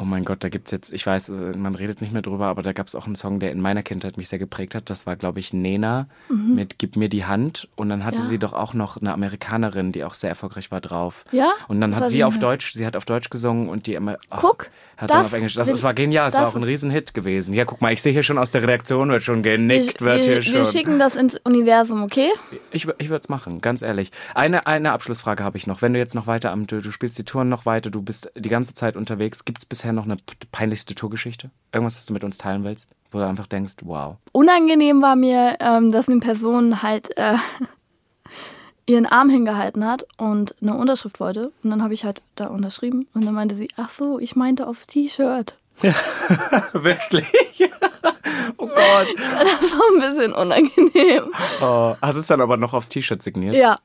[0.00, 2.62] Oh mein Gott, da gibt's jetzt, ich weiß, äh, man redet nicht mehr drüber, aber
[2.62, 4.88] da gab's auch einen Song, der in meiner Kindheit mich sehr geprägt hat.
[4.88, 7.68] Das war, glaube ich, Nena mit Gib mir die Hand.
[7.76, 8.22] Und dann hatte Mhm.
[8.24, 8.28] Ja.
[8.30, 11.24] sie doch auch noch eine Amerikanerin, die auch sehr erfolgreich war drauf.
[11.32, 11.52] Ja?
[11.68, 12.38] Und dann Das hat sie auf.
[12.38, 14.16] Deutsch, sie hat auf Deutsch gesungen und die immer.
[14.30, 15.54] ach, Guck, hat dann das auf Englisch.
[15.54, 17.52] Das, das war genial, es das war auch ein Riesenhit gewesen.
[17.54, 20.24] Ja, guck mal, ich sehe hier schon aus der Redaktion, wird schon genickt, wir, wird
[20.24, 20.52] hier wir, schon.
[20.54, 22.30] wir schicken das ins Universum, okay?
[22.70, 24.12] Ich, ich würde es machen, ganz ehrlich.
[24.34, 25.82] Eine, eine Abschlussfrage habe ich noch.
[25.82, 28.32] Wenn du jetzt noch weiter am, du, du spielst die Touren noch weiter, du bist
[28.36, 30.16] die ganze Zeit unterwegs, gibt es bisher noch eine
[30.52, 31.50] peinlichste Tourgeschichte?
[31.72, 32.88] Irgendwas, das du mit uns teilen willst?
[33.10, 34.16] Wo du einfach denkst, wow.
[34.32, 37.36] Unangenehm war mir, ähm, dass eine Person halt äh,
[38.86, 41.52] ihren Arm hingehalten hat und eine Unterschrift wollte.
[41.62, 43.08] Und dann habe ich halt da unterschrieben.
[43.14, 45.56] Und dann meinte sie, ach so, ich meinte aufs T-Shirt.
[46.72, 47.26] Wirklich?
[48.58, 49.08] oh Gott.
[49.16, 51.32] Das war ein bisschen unangenehm.
[51.60, 53.56] Oh, hast du es dann aber noch aufs T-Shirt signiert?
[53.56, 53.78] Ja,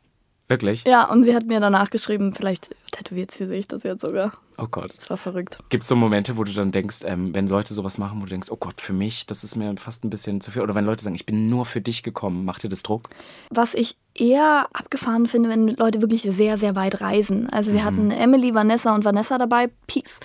[0.47, 0.83] Wirklich?
[0.83, 1.05] ja.
[1.09, 4.31] Und sie hat mir danach geschrieben, vielleicht tätowiert sie sich das jetzt sogar.
[4.57, 4.93] Oh Gott.
[4.95, 5.57] Das war verrückt.
[5.69, 8.29] Gibt es so Momente, wo du dann denkst, ähm, wenn Leute sowas machen, wo du
[8.29, 10.61] denkst, oh Gott, für mich, das ist mir fast ein bisschen zu viel.
[10.61, 13.09] Oder wenn Leute sagen, ich bin nur für dich gekommen, macht dir das Druck?
[13.49, 17.49] Was ich eher abgefahren finde, wenn Leute wirklich sehr, sehr weit reisen.
[17.49, 19.69] Also wir hatten Emily, Vanessa und Vanessa dabei.
[19.87, 20.19] Peace.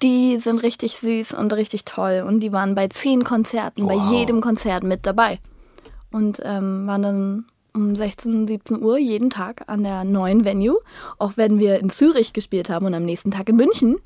[0.00, 2.24] Die sind richtig süß und richtig toll.
[2.26, 4.10] Und die waren bei zehn Konzerten, bei Wow.
[4.12, 5.38] jedem Konzert mit dabei.
[6.12, 7.44] Und ähm, waren dann
[7.76, 10.80] um 16, 17 Uhr jeden Tag an der neuen Venue.
[11.18, 13.98] Auch wenn wir in Zürich gespielt haben und am nächsten Tag in München,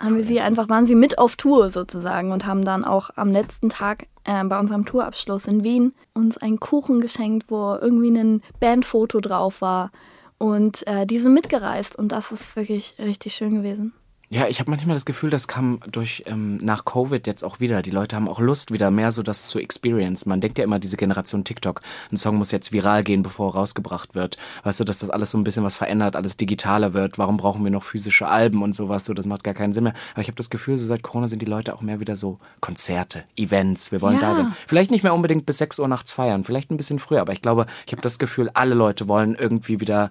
[0.00, 3.30] haben wir sie einfach, waren sie mit auf Tour sozusagen und haben dann auch am
[3.30, 8.42] letzten Tag äh, bei unserem Tourabschluss in Wien uns einen Kuchen geschenkt, wo irgendwie ein
[8.58, 9.92] Bandfoto drauf war.
[10.38, 13.92] Und äh, die sind mitgereist und das ist wirklich richtig schön gewesen.
[14.30, 17.80] Ja, ich habe manchmal das Gefühl, das kam durch ähm, nach Covid jetzt auch wieder.
[17.80, 20.26] Die Leute haben auch Lust, wieder mehr so das zu experience.
[20.26, 21.80] Man denkt ja immer, diese Generation TikTok,
[22.12, 24.36] ein Song muss jetzt viral gehen, bevor er rausgebracht wird.
[24.64, 27.16] Weißt du, dass das alles so ein bisschen was verändert, alles digitaler wird.
[27.16, 29.06] Warum brauchen wir noch physische Alben und sowas?
[29.06, 29.94] So, das macht gar keinen Sinn mehr.
[30.12, 32.38] Aber ich habe das Gefühl, so seit Corona sind die Leute auch mehr wieder so
[32.60, 33.92] Konzerte, Events.
[33.92, 34.28] Wir wollen Ja.
[34.28, 34.54] da sein.
[34.66, 37.22] Vielleicht nicht mehr unbedingt bis 6 Uhr nachts feiern, vielleicht ein bisschen früher.
[37.22, 40.10] Aber ich glaube, ich habe das Gefühl, alle Leute wollen irgendwie wieder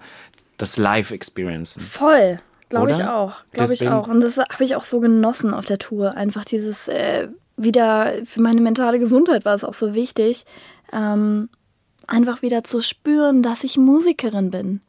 [0.58, 1.84] das Live experiencen.
[1.84, 2.40] Voll.
[2.70, 3.34] Glaube ich auch.
[3.52, 4.08] Glaube ich auch.
[4.08, 6.16] Und das habe ich auch so genossen auf der Tour.
[6.16, 10.46] Einfach dieses äh, wieder für meine mentale Gesundheit war es auch so wichtig,
[10.94, 11.50] ähm,
[12.06, 14.82] einfach wieder zu spüren, dass ich Musikerin bin.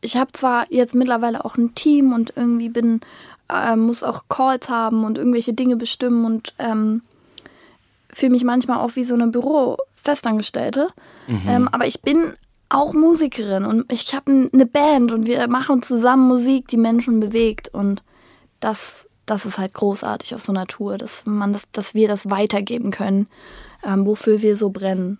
[0.00, 3.00] Ich habe zwar jetzt mittlerweile auch ein Team und irgendwie bin,
[3.48, 7.02] äh, muss auch Calls haben und irgendwelche Dinge bestimmen und ähm,
[8.12, 10.88] fühle mich manchmal auch wie so eine Büro-Festangestellte.
[11.48, 12.34] Ähm, aber ich bin
[12.72, 17.68] auch Musikerin und ich habe eine Band und wir machen zusammen Musik, die Menschen bewegt.
[17.68, 18.02] Und
[18.60, 22.30] das, das ist halt großartig auf so einer Tour, dass, man das, dass wir das
[22.30, 23.26] weitergeben können,
[23.84, 25.18] ähm, wofür wir so brennen.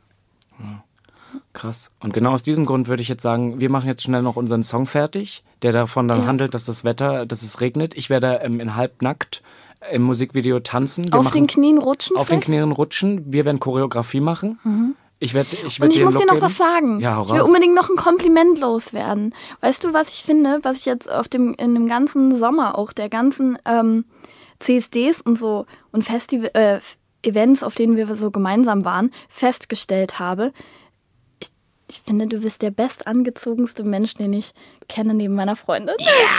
[1.54, 1.90] Krass.
[2.00, 4.62] Und genau aus diesem Grund würde ich jetzt sagen, wir machen jetzt schnell noch unseren
[4.62, 6.26] Song fertig, der davon dann Ja.
[6.26, 7.94] handelt, dass das Wetter, dass es regnet.
[7.94, 9.42] Ich werde ähm, in halbnackt
[9.90, 11.10] im Musikvideo tanzen.
[11.12, 12.46] Wir auf den Knien rutschen auf den vielleicht?
[12.46, 13.32] Knien rutschen.
[13.32, 14.96] Wir werden Choreografie machen.
[15.22, 16.70] Ich werde ich Und werd ich dir muss dir noch was geben.
[16.70, 17.00] sagen.
[17.00, 19.32] Ja, ich will unbedingt noch ein Kompliment loswerden.
[19.60, 22.92] Weißt du, was ich finde, was ich jetzt auf dem, in dem ganzen Sommer, auch
[22.92, 24.04] der ganzen ähm,
[24.58, 26.80] CSDs und so und Festival, äh,
[27.22, 30.52] Events, auf denen wir so gemeinsam waren, festgestellt habe,
[31.38, 31.50] ich,
[31.88, 34.52] ich finde, du bist der bestangezogenste Mensch, den ich
[34.88, 35.94] kenne neben meiner Freundin.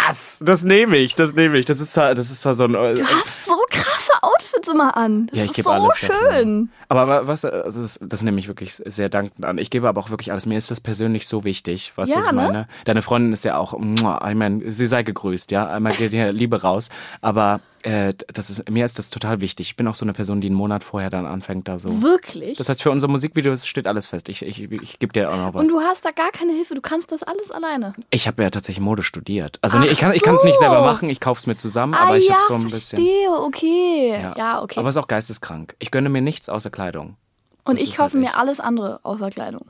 [0.08, 1.66] Yes, das nehme ich, das nehme ich.
[1.66, 2.76] Das ist zwar, das ist zwar so ein.
[2.76, 5.28] äh, Du hast so krasse Outfits immer an.
[5.28, 6.70] Das Ja, ich ist so schön.
[6.90, 9.58] Aber wa- was, also das, das nehme ich wirklich sehr dankend an.
[9.58, 10.46] Ich gebe aber auch wirklich alles.
[10.46, 12.34] Mir ist das persönlich so wichtig, was Ja, ich ne?
[12.34, 12.68] meine.
[12.86, 15.68] Deine Freundin ist ja auch, ich meine, sie sei gegrüßt, ja.
[15.68, 16.90] Einmal geht hier Liebe raus.
[17.22, 19.68] Aber äh, das ist, mir ist das total wichtig.
[19.68, 22.02] Ich bin auch so eine Person, die einen Monat vorher dann anfängt, da so.
[22.02, 22.58] Wirklich.
[22.58, 24.30] Das heißt, für unser Musikvideo steht alles fest.
[24.30, 25.64] Ich, ich, ich gebe dir auch noch was.
[25.64, 27.94] und du hast da gar keine Hilfe, du kannst das alles alleine.
[28.10, 29.60] Ich habe ja tatsächlich Mode studiert.
[29.62, 30.62] Also nee, ich kann ich kann es nicht so.
[30.62, 31.10] selber machen.
[31.10, 33.00] Ich kauf's mir zusammen, aber ah, ich ja, habe so ein bisschen.
[33.00, 34.32] verstehe, okay.
[34.38, 34.80] Ja, okay.
[34.80, 35.76] Aber es ist auch geisteskrank.
[35.80, 37.18] Ich gönne mir nichts außer Kleidung.
[37.66, 39.66] Und das ich kaufe halt mir alles andere außer Kleidung.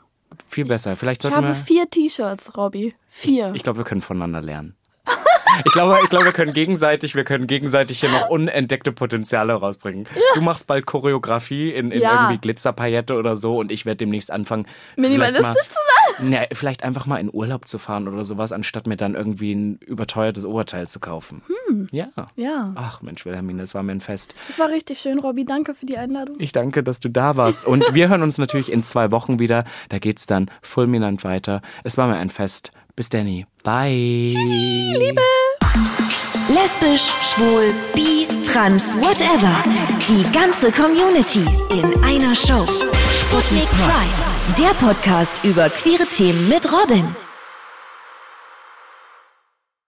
[0.47, 0.95] Viel besser.
[0.97, 2.93] Vielleicht Ich sollten habe vier T-Shirts, Robby.
[3.09, 3.53] Vier.
[3.55, 4.76] Ich glaube, wir können voneinander lernen.
[5.66, 10.08] Ich glaube, ich glaube, wir können gegenseitig, wir können gegenseitig hier noch unentdeckte Potenziale rausbringen.
[10.36, 12.24] Du machst bald Choreografie in, in Ja.
[12.24, 14.66] irgendwie Glitzerpaillette oder so und ich werde demnächst anfangen.
[14.95, 15.80] Minimalistisch zu
[16.20, 19.54] mal, ne, vielleicht einfach mal in Urlaub zu fahren oder sowas, anstatt mir dann irgendwie
[19.54, 21.41] ein überteuertes Oberteil zu kaufen.
[21.91, 22.08] Ja.
[22.16, 22.26] sein.
[22.36, 22.72] Ja.
[22.76, 24.36] Ach Mensch, Wilhelmine, das war mir ein Fest.
[24.49, 25.45] Es war richtig schön, Robby.
[25.45, 26.36] Danke für die Einladung.
[26.39, 27.66] Ich danke, dass du da warst.
[27.66, 29.66] Und wir hören uns natürlich in zwei Wochen wieder.
[29.89, 31.62] Da geht's dann fulminant weiter.
[31.84, 32.72] Es war mir ein Fest.
[32.95, 33.45] Bis Danny.
[33.63, 34.35] Bye.
[34.35, 35.21] Liebe.
[36.49, 39.51] Lesbisch, schwul, bi, trans, whatever.
[40.07, 42.67] Die ganze Community in einer Show.
[43.09, 44.59] Sputnik Pride.
[44.59, 47.15] Der Podcast über queere Themen mit Robin.